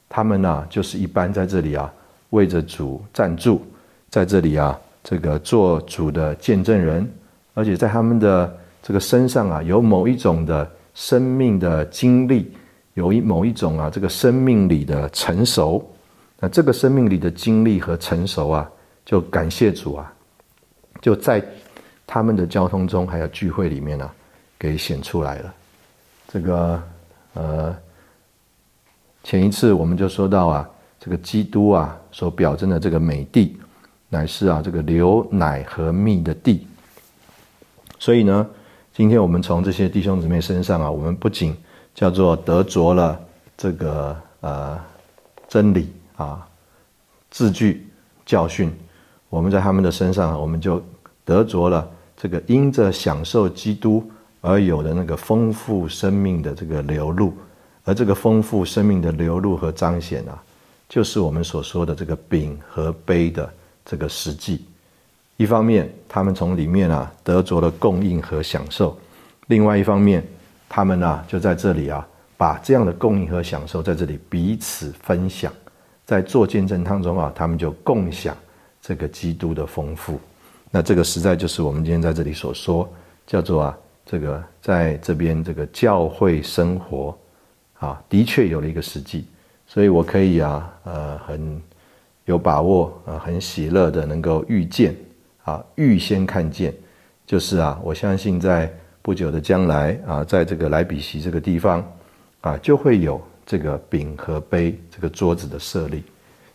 [0.09, 1.89] 他们呢就是一般在这里啊
[2.31, 3.61] 为着主站住，
[4.09, 4.77] 在这里啊。
[5.03, 7.05] 这个做主的见证人，
[7.53, 12.49] 而且在他们的这个身上啊，有某一种的生命的经历，
[12.93, 15.85] 有一某一种啊，这个生命里的成熟。
[16.39, 18.69] 那这个生命里的经历和成熟啊，
[19.05, 20.13] 就感谢主啊，
[21.01, 21.43] 就在
[22.07, 24.09] 他们的交通中还有聚会里面呢，
[24.57, 25.53] 给显出来了。
[26.27, 26.83] 这个
[27.33, 27.75] 呃，
[29.23, 33.57] 前一次我们就说到啊，这个基督啊所表征的这个美地。
[34.13, 36.67] 乃是啊，这个流奶和蜜的地。
[37.97, 38.47] 所以呢，
[38.93, 41.57] 今天我们从这些弟兄姊妹身上啊，我们不仅
[41.95, 43.19] 叫做得着了
[43.57, 44.79] 这个呃
[45.47, 46.47] 真理啊
[47.31, 47.87] 字句
[48.23, 48.71] 教训，
[49.29, 50.79] 我们在他们的身上，我们就
[51.25, 54.07] 得着了这个因着享受基督
[54.41, 57.33] 而有的那个丰富生命的这个流露，
[57.83, 60.39] 而这个丰富生命的流露和彰显啊，
[60.87, 63.51] 就是我们所说的这个饼和杯的。
[63.85, 64.65] 这个实际，
[65.35, 68.97] 一方面他们从里面啊得着了供应和享受，
[69.47, 70.25] 另外一方面，
[70.69, 75.51] 他们呢就在这里啊把这样的供应和享受在这里彼此分享，
[76.05, 78.35] 在做见证当中啊，他们就共享
[78.81, 80.17] 这个基督的丰富。
[80.71, 82.89] 那这个实在就是我们今天在这里所说，
[83.27, 87.17] 叫做啊这个在这边这个教会生活
[87.79, 89.25] 啊，的确有了一个实际，
[89.67, 91.61] 所以我可以啊呃很。
[92.25, 94.95] 有把握啊，很喜乐的能够预见
[95.43, 96.73] 啊，预先看见，
[97.25, 101.85] 就是啊，我相信在不久的将来啊，在这个莱比锡这个地方
[102.39, 106.01] 啊，就会有这个饼和杯这个桌子的设立。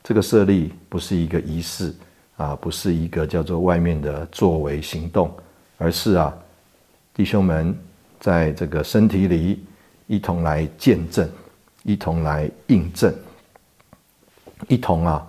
[0.02, 1.94] 这个设立不是一个仪式
[2.38, 5.30] 啊，不是一个叫做外面的作为行动，
[5.76, 6.34] 而是啊，
[7.12, 7.76] 弟兄们
[8.18, 9.62] 在这个身体里
[10.06, 11.28] 一同来见证，
[11.82, 13.14] 一同来印证，
[14.66, 15.27] 一同啊。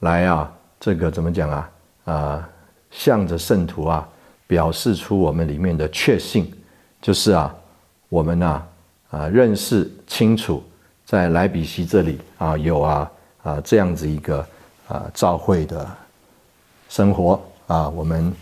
[0.00, 1.70] 来啊，这个怎么讲啊？
[2.04, 2.48] 啊，
[2.90, 4.08] 向着圣徒啊，
[4.46, 6.52] 表示出我们里面的确信，
[7.00, 7.54] 就是啊，
[8.08, 8.62] 我们呐
[9.10, 10.62] 啊认识清楚，
[11.04, 13.10] 在莱比锡这里啊有啊
[13.42, 14.44] 啊这样子一个
[14.88, 15.86] 啊教会的
[16.88, 18.32] 生活啊，我们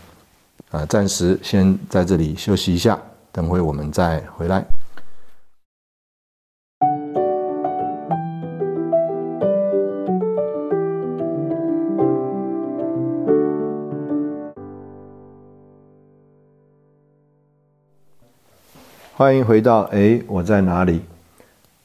[0.71, 2.99] 啊暂时先在这里休息一下，
[3.33, 4.64] 等会我们再回来。
[19.18, 21.02] 欢迎回到哎，我在哪里？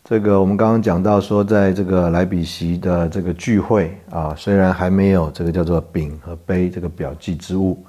[0.04, 7.84] 这个我们刚刚讲到说，在这个莱比锡的这个聚会啊，虽然还没有这个叫做饼和杯这个表记之物，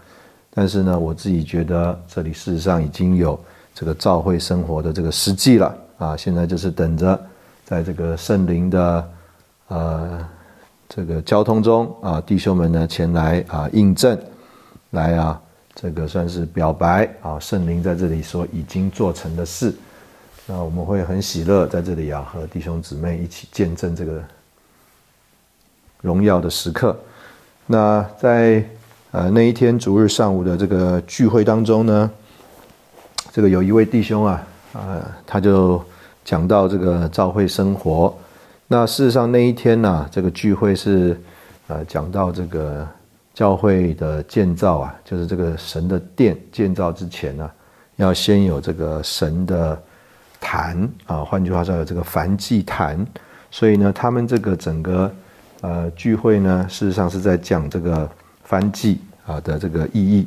[0.48, 3.38] 但是呢，我自己觉得这里事实上已经有
[3.74, 6.16] 这个召会生活的这个实际了啊。
[6.16, 7.20] 现在就是等着
[7.66, 9.10] 在这个圣灵的
[9.68, 10.26] 呃
[10.88, 14.18] 这个交通中啊，弟兄们呢前来啊印证，
[14.92, 15.38] 来啊。
[15.76, 19.74] 这个算是表白啊，圣灵在这里说已经做成的事，
[20.46, 24.22] 那我们会很喜乐在这里啊，和弟兄姊妹一起见证这个
[26.00, 26.96] 荣耀的时刻。
[27.66, 28.64] 那在
[29.10, 32.08] 呃那一天主日上午的这个聚会当中呢，
[33.32, 35.84] 这个有一位弟兄啊，啊他就
[36.24, 38.16] 讲到这个教会生活。
[38.68, 41.20] 那事实上那一天呢，这个聚会是
[41.66, 42.86] 呃讲到这个。
[43.34, 47.50] 教会的建造啊，就是这个神的殿建造之前呢，
[47.96, 49.76] 要先有这个神的
[50.40, 53.04] 坛啊，换句话说，有这个燔祭坛。
[53.50, 55.12] 所以呢，他们这个整个
[55.60, 58.08] 呃聚会呢，事实上是在讲这个
[58.48, 60.26] 燔祭啊的这个意义。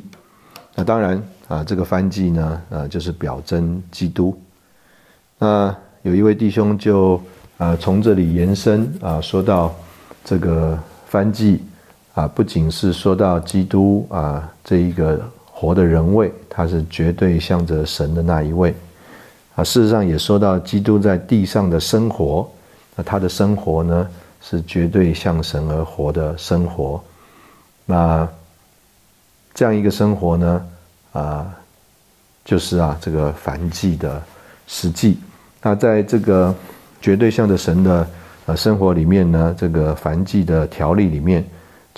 [0.74, 4.38] 那当然啊，这个燔祭呢，呃，就是表征基督。
[5.38, 7.20] 那有一位弟兄就
[7.58, 9.74] 啊，从这里延伸啊，说到
[10.24, 11.62] 这个翻记
[12.18, 18.74] 啊，不仅是说到基督啊这一个活的人位，他是绝对向着神的那一位
[19.54, 19.62] 啊。
[19.62, 22.50] 事实上也说到基督在地上的生活，
[22.96, 24.08] 那他的生活呢
[24.42, 27.00] 是绝对向神而活的生活。
[27.86, 28.28] 那
[29.54, 30.66] 这样一个生活呢
[31.12, 31.54] 啊，
[32.44, 34.20] 就是啊这个凡记的
[34.66, 35.20] 实际。
[35.62, 36.52] 那在这个。
[37.00, 38.08] 绝对向着神的
[38.46, 41.44] 呃生活里面呢，这个凡祭的条例里面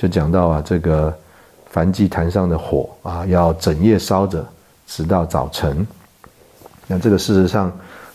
[0.00, 1.14] 就讲到啊，这个
[1.66, 4.42] 梵祭坛上的火啊，要整夜烧着，
[4.86, 5.86] 直到早晨。
[6.86, 7.70] 那这个事实上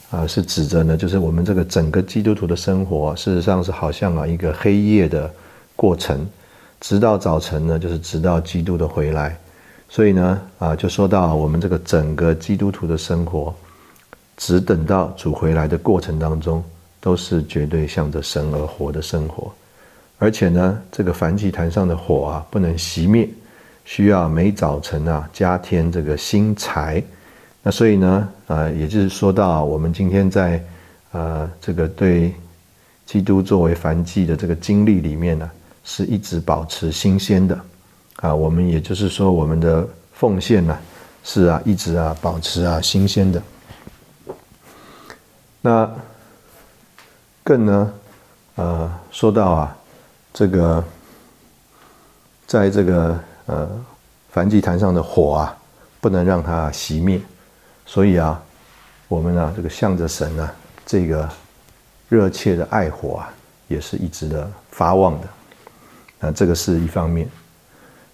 [0.10, 5.32] 啊，是指着呢，就是我们这个整个基督徒的生活，事实上是好像啊一个黑夜的
[5.76, 6.28] 过程，
[6.82, 9.38] 直到早晨呢，就是直到基督的回来。
[9.88, 13.54] 所以呢啊，就说到我们这个整个基督徒的生活，
[14.38, 16.64] 只等到主回来的过程当中。
[17.00, 19.54] 都是绝对向着神而活的生活，
[20.18, 23.28] 而且呢，这个燔祭坛上的火啊，不能熄灭，
[23.84, 27.03] 需要每早晨啊加添这个新柴。
[27.61, 30.63] 那所以呢，呃，也就是说到我们今天在
[31.11, 32.34] 呃这个对
[33.05, 35.49] 基督作为燔祭的这个经历里面呢，
[35.84, 37.59] 是一直保持新鲜的
[38.18, 38.34] 啊。
[38.34, 40.78] 我们也就是说，我们的奉献呢，
[41.24, 43.41] 是啊一直啊保持啊新鲜的。
[45.61, 45.89] 那。
[47.47, 47.93] 更呢，
[48.55, 49.78] 呃，说到啊，
[50.38, 50.84] 这个，
[52.46, 53.70] 在这个呃
[54.32, 55.58] 梵祭坛上的火啊，
[56.02, 57.22] 不能让它熄灭，
[57.86, 58.44] 所以啊，
[59.08, 60.54] 我们啊，这个向着神啊，
[60.86, 61.30] 这个
[62.10, 63.32] 热切的爱火啊，
[63.70, 65.28] 也是一直的发旺的。
[66.20, 67.30] 那这个是一方面。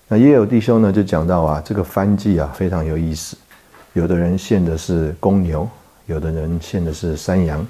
[0.07, 3.35] 那也有弟兄呢，就讲到啊，这个燔祭啊，非常有意思。
[3.93, 5.67] 有的人献的是公牛，
[6.05, 7.65] 有的人献的是山羊。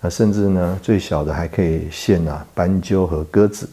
[0.00, 3.68] 那甚至呢，最小的还可以献啊斑鸠和鸽子。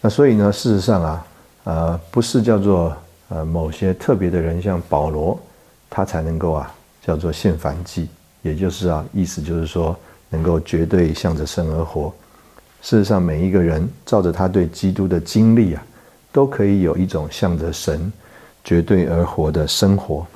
[0.00, 1.26] 那所以呢，事实上啊，
[1.64, 2.96] 呃，不是叫做
[3.28, 5.38] 呃某些特别的人，像保罗，
[5.90, 6.72] 他才能够啊
[7.02, 8.08] 叫做献燔祭，
[8.42, 9.96] 也就是啊，意思就是说，
[10.30, 12.12] 能够绝对向着神而活。
[12.80, 15.82] 事实上，每一个人照着他对基督的经历啊，
[16.32, 18.12] 都可以有一种向着神
[18.62, 20.26] 绝对而活的生活。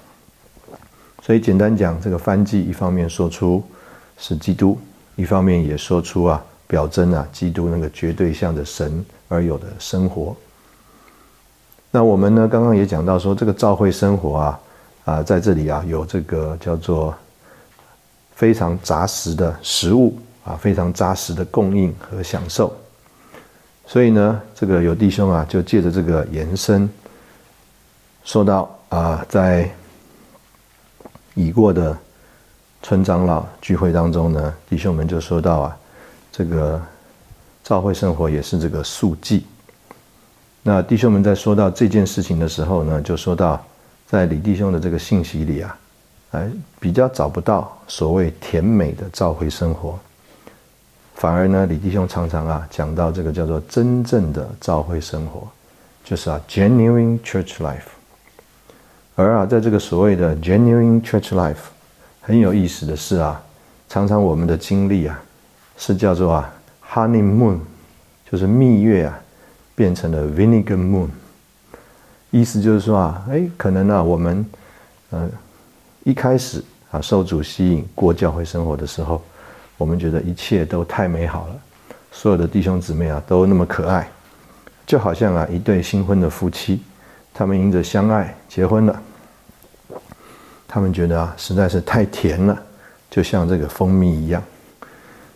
[1.22, 3.62] 所以简单讲，这个翻祭一方面说出。
[4.18, 4.78] 是基督，
[5.16, 10.36] 一方面也说出啊，表征啊，基督那个绝对向着神而有的生活。
[11.90, 14.60] 那我们呢，刚刚也讲到说，这个教会生活啊，
[15.04, 17.14] 啊，在这里啊，有这个叫做
[18.34, 22.76] 非常扎实的食物啊，非常扎实的供应和享受。
[23.86, 26.88] 所以呢，这个有弟兄啊，就借着这个延伸，
[28.24, 29.70] 说到啊，在
[31.34, 31.96] 已过的。
[32.84, 35.76] 村长老聚会当中呢，弟兄们就说到啊，
[36.32, 36.82] 这个
[37.64, 39.44] 教会生活也是这个素祭。
[40.62, 43.64] 那弟兄们在说到这件事情的时候呢，就说到
[44.06, 45.78] 在李弟兄的这个信息里啊，
[46.32, 49.98] 哎，比较找不到所谓甜美的教会生活，
[51.14, 55.48] 反而呢，李弟兄常常啊讲到这个叫做真正的教会生活，
[56.04, 57.90] 就是啊 genuine church life。
[59.14, 61.56] 而啊，在这个所谓的 genuine church life。
[62.24, 63.42] 很有意思的是啊，
[63.88, 65.20] 常常我们的经历啊，
[65.76, 66.48] 是叫做啊
[66.92, 67.58] ，honeymoon，
[68.30, 69.18] 就是蜜月啊，
[69.74, 71.08] 变成了 vinegar moon。
[72.30, 74.46] 意思就是说啊，哎，可能啊，我们
[75.10, 75.30] 嗯
[76.04, 79.22] 一开始啊受主吸引过教会生活的时候，
[79.76, 81.54] 我们觉得一切都太美好了，
[82.10, 84.08] 所有的弟兄姊妹啊都那么可爱，
[84.86, 86.82] 就好像啊一对新婚的夫妻，
[87.34, 89.02] 他们因着相爱结婚了。
[90.66, 92.62] 他们觉得啊，实在是太甜了，
[93.10, 94.42] 就像这个蜂蜜一样。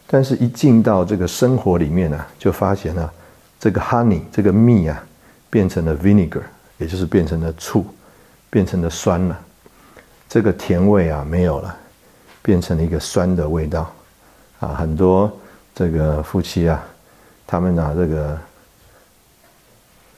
[0.09, 3.13] 但是，一进到这个生活里面呢，就发现了
[3.59, 5.05] 这个 honey 这个蜜啊，
[5.51, 6.43] 变成了 vinegar，
[6.79, 7.85] 也就是变成了醋，
[8.49, 9.37] 变成了酸了。
[10.29, 11.77] 这个甜味啊没有了，
[12.41, 13.93] 变成了一个酸的味道。
[14.61, 15.31] 啊，很多
[15.75, 16.81] 这个夫妻啊，
[17.45, 18.39] 他们啊这个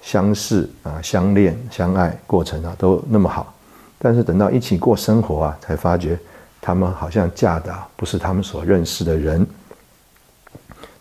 [0.02, 3.54] 相识啊、相恋、相爱过程啊，都那么好。
[3.98, 6.18] 但是等到一起过生活啊，才发觉
[6.60, 9.46] 他们好像嫁的不是他们所认识的人。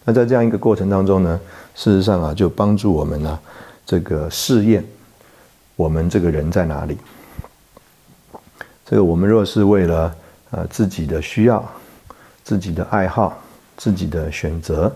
[0.07, 1.37] 那在这样一个过程当中呢，
[1.75, 3.37] 事实上啊，就帮助我们呢，
[3.85, 4.81] 这个试验
[5.75, 6.97] 我们这个人在哪里。
[8.85, 10.15] 这个我们若是为了
[10.51, 11.61] 呃自己的需要、
[12.41, 13.37] 自己的爱好、
[13.75, 14.89] 自己的选择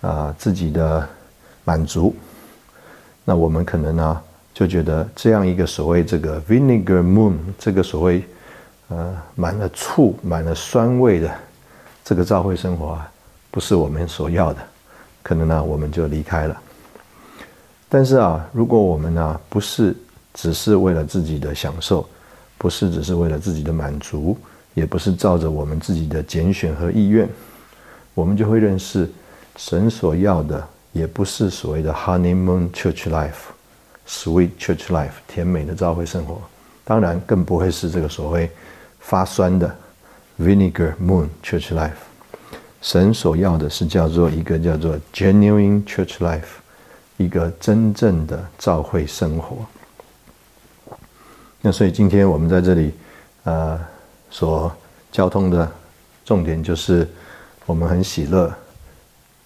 [0.00, 1.04] 啊、自己的
[1.64, 2.14] 满足，
[3.24, 4.22] 那我们可能呢。
[4.54, 8.24] 就觉得这样一个所谓这个 vinegar moon 这个所谓
[8.88, 11.30] 呃满了醋、满了酸味的
[12.02, 13.12] 这个照会生活啊，
[13.56, 14.60] 不是我们所要的，
[15.22, 16.60] 可能呢我们就离开了。
[17.88, 19.96] 但是啊，如果我们呢不是
[20.34, 22.06] 只是为了自己的享受，
[22.58, 24.36] 不是只是为了自己的满足，
[24.74, 27.26] 也不是照着我们自己的拣选和意愿，
[28.12, 29.10] 我们就会认识
[29.56, 36.42] 神所要的，也不是所谓的 honeymoon church life，sweet church life，甜美的教会生活。
[36.84, 38.50] 当然，更不会是这个所谓
[39.00, 39.74] 发酸的
[40.38, 41.92] vinegar moon church life。
[42.80, 46.42] 神所要的是叫做一个叫做 genuine church life。
[47.18, 49.64] 一个真正的教会生活。
[51.62, 52.92] 那所以今天我们在这里，
[53.44, 53.80] 呃，
[54.28, 54.70] 所
[55.10, 55.72] 交通的
[56.26, 57.08] 重点就是，
[57.64, 58.54] 我们很喜乐，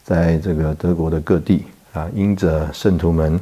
[0.02, 3.38] 在这个德国的各地啊，因着圣徒们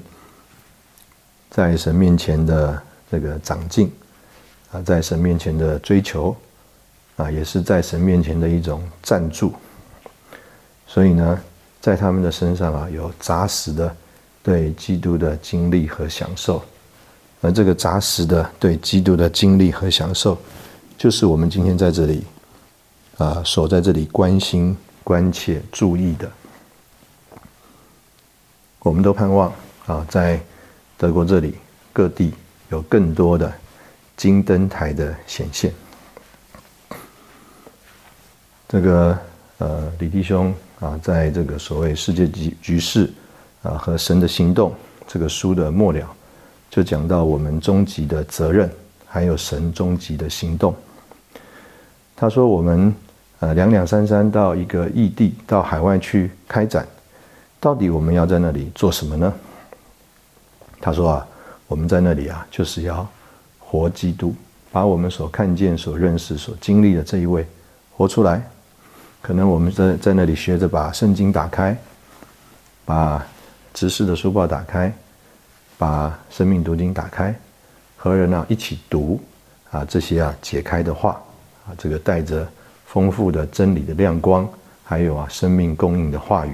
[1.49, 3.91] 在神面前的这个长进
[4.73, 6.37] 啊，在神面前的追求
[7.17, 9.55] 啊，也是在神面前的一种赞助。
[10.89, 11.41] 所以呢，
[11.81, 13.95] 在他们的身上啊，有扎实的。
[14.41, 16.63] 对基督的经历和享受，
[17.43, 20.39] 而这个扎实的对基督的经历和享受，
[20.97, 22.25] 就是我们今天在这里，
[23.19, 24.75] 啊，所在这里关心、
[25.05, 26.31] 关切、注意的。
[28.79, 29.53] 我们都盼望
[29.85, 30.41] 啊，在
[30.97, 31.59] 德国这里
[31.93, 32.33] 各地
[32.71, 33.53] 有更多的
[34.17, 35.75] 金灯台的显现。
[38.67, 39.19] 这个
[39.59, 43.11] 呃，李弟兄啊，在这个所谓世界局局势。
[43.61, 44.73] 啊，和神的行动
[45.05, 46.09] 这个书的末了，
[46.71, 48.71] 就讲到我们终极的责任，
[49.05, 50.73] 还有神终极的行动。
[52.15, 52.95] 他说：“我们
[53.41, 56.87] 呃两两三三到一个异地，到海外去开展，
[57.59, 59.35] 到底我们要在那里做什么呢？”
[60.81, 61.27] 他说：“啊，
[61.67, 63.05] 我们在那里啊，就是要
[63.59, 64.33] 活基督，
[64.71, 67.45] 把我们所看见、所认识、所经历的这一位
[67.91, 68.49] 活出来。
[69.29, 71.77] 可能我们在在那里学着把圣经打开，
[72.87, 73.23] 把。”
[73.75, 74.93] 知识的书报打开，
[75.77, 77.33] 把生命读经打开，
[77.97, 79.21] 和人啊一起读
[79.71, 81.11] 啊这些啊解开的话
[81.65, 82.49] 啊，这个带着
[82.87, 84.49] 丰富的真理的亮光，
[84.83, 86.51] 还有啊生命供应的话语。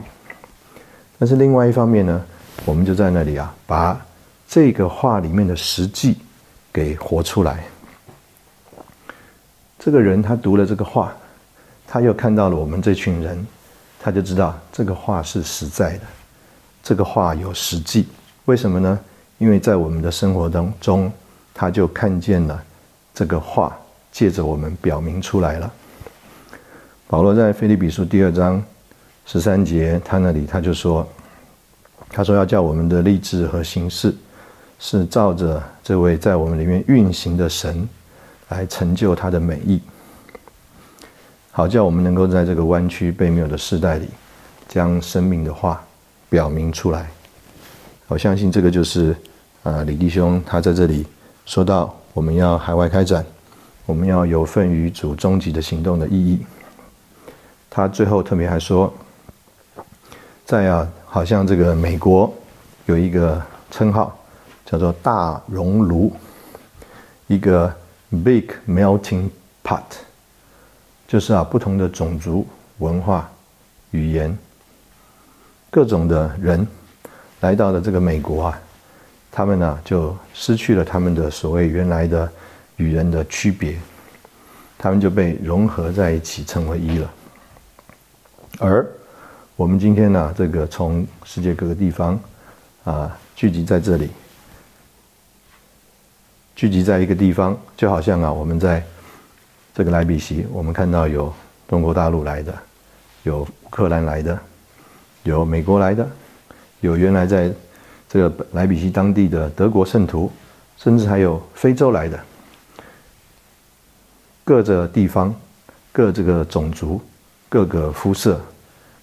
[1.18, 2.22] 但是另外一方面呢，
[2.66, 3.98] 我们就在那里啊，把
[4.46, 6.18] 这个话里面的实际
[6.70, 7.64] 给活出来。
[9.78, 11.16] 这个人他读了这个话，
[11.86, 13.46] 他又看到了我们这群人，
[14.00, 16.00] 他就知道这个话是实在的。
[16.82, 18.06] 这个话有实际，
[18.44, 18.98] 为什么呢？
[19.38, 21.10] 因为在我们的生活当中，
[21.54, 22.62] 他就看见了
[23.14, 23.76] 这个话，
[24.12, 25.72] 借着我们表明出来了。
[27.06, 28.62] 保罗在腓立比书第二章
[29.26, 31.06] 十三节，他那里他就说
[32.10, 34.14] ：“他说要叫我们的立志和行事，
[34.78, 37.88] 是照着这位在我们里面运行的神，
[38.50, 39.80] 来成就他的美意，
[41.54, 44.10] 好叫我们能够在这个弯曲被谬的时代里，
[44.68, 45.82] 将生命的话。”
[46.30, 47.08] 表明出来，
[48.08, 49.14] 我相信这个就是
[49.62, 51.06] 啊，李弟兄他在这里
[51.46, 53.24] 说到我们要海外开展，
[53.86, 56.44] 我们要有份于主终极的行动的意义。
[57.70, 58.92] 他最后特别还说，
[60.44, 62.34] 在啊，好像这个美国
[62.86, 63.40] 有一个
[63.70, 64.18] 称号
[64.66, 66.12] 叫做大熔炉，
[67.28, 67.72] 一个
[68.10, 69.28] big melting
[69.62, 69.84] pot，
[71.06, 72.46] 就是啊，不同的种族、
[72.78, 73.30] 文化、
[73.90, 74.36] 语言。
[75.70, 76.66] 各种的人
[77.40, 78.60] 来到了这个美国啊，
[79.32, 82.30] 他们呢就失去了他们的所谓原来的
[82.76, 83.76] 与人的区别，
[84.78, 87.10] 他们就被融合在一起成为一了。
[88.60, 88.86] 而
[89.56, 92.18] 我们今天呢，这个从世界各个地方
[92.84, 94.10] 啊聚集在这里，
[96.54, 98.80] 聚集在一个地方，就好像啊我们在
[99.74, 101.34] 这个莱比锡，我们看到有
[101.68, 102.54] 中国大陆来的，
[103.24, 104.38] 有乌克兰来的。
[105.24, 106.06] 有美国来的，
[106.82, 107.50] 有原来在
[108.10, 110.30] 这个莱比锡当地的德国圣徒，
[110.76, 112.20] 甚至还有非洲来的，
[114.44, 115.34] 各个地方、
[115.90, 117.00] 各这个种族、
[117.48, 118.38] 各个肤色、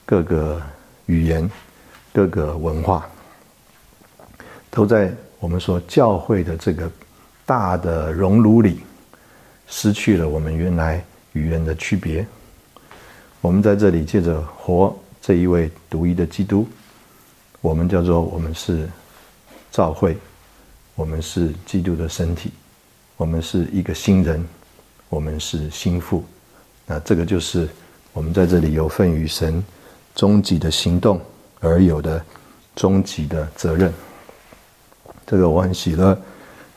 [0.05, 0.61] 各个
[1.07, 1.49] 语言、
[2.13, 3.03] 各个文化，
[4.69, 6.87] 都在我们说教会的这个
[7.47, 8.79] 大的熔炉里，
[9.71, 11.03] 失去了我们原来
[11.33, 12.23] 与人的区别。
[13.41, 14.95] 我们在这里借着活。
[15.23, 16.67] 这一位独一的基督，
[17.61, 18.89] 我们叫做我们是
[19.69, 20.17] 教会，
[20.95, 22.51] 我们是基督的身体，
[23.17, 24.43] 我们是一个新人，
[25.09, 26.25] 我们是心腹。
[26.87, 27.69] 那这个就是
[28.13, 29.63] 我们在这里有份于神
[30.15, 31.21] 终极的行动
[31.59, 32.25] 而有的
[32.75, 33.93] 终极的责任。
[35.27, 36.19] 这个我很喜乐。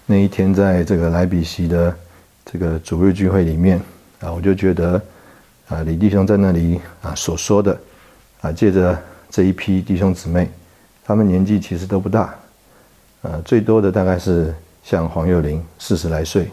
[0.05, 1.97] 那一天在这个莱比锡的
[2.55, 3.80] 这个主日聚会里面
[4.20, 5.02] 啊，我就觉得
[5.68, 7.76] 啊，李弟兄在那里啊所说的。
[8.42, 8.96] 啊，借着
[9.28, 10.48] 这一批弟兄姊妹，
[11.02, 12.32] 他们年纪其实都不大，
[13.22, 16.48] 呃，最多的大概是像黄幼玲四十来岁，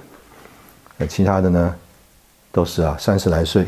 [0.98, 1.76] 呃，其他的呢
[2.52, 3.68] 都是啊三十来岁，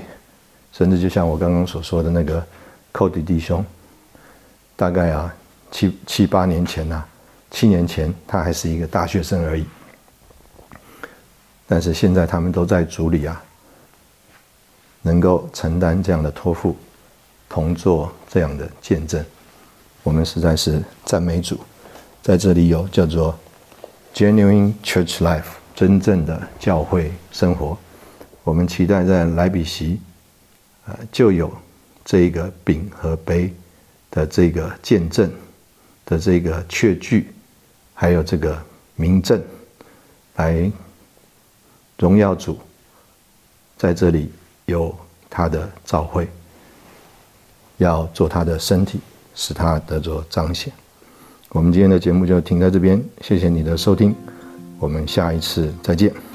[0.71, 2.43] 甚至就像我刚刚所说的那个
[2.91, 3.63] 寇迪弟兄，
[4.75, 5.31] 大概啊
[5.69, 7.03] 七七八年前呐，
[7.51, 9.65] 七年前他还是一个大学生而已，
[11.67, 13.43] 但是现在他们都在主里啊。
[15.05, 16.77] 能够承担这样的托付，
[17.49, 19.21] 同做这样的见证，
[20.01, 21.59] 我们实在是赞美主。
[22.21, 23.37] 在这里有叫做
[24.13, 25.43] “genuine church life”
[25.75, 27.77] 真正的教会生活。
[28.45, 29.99] 我们期待在莱比锡，
[30.85, 31.51] 呃，就有
[32.05, 33.53] 这个饼和杯
[34.09, 35.29] 的这个见证
[36.05, 37.33] 的这个确据，
[37.93, 38.57] 还有这个
[38.95, 39.43] 明证，
[40.37, 40.71] 来
[41.97, 42.57] 荣耀主，
[43.77, 44.31] 在这里。
[44.65, 44.95] 有
[45.29, 46.25] 他的召会，
[47.79, 48.97] 要做他的身体，
[49.35, 50.71] 使他得着彰显。
[51.49, 54.15] 我们今天的节目就停在这边，谢谢你的收听，
[54.79, 56.32] 我们下一次再见。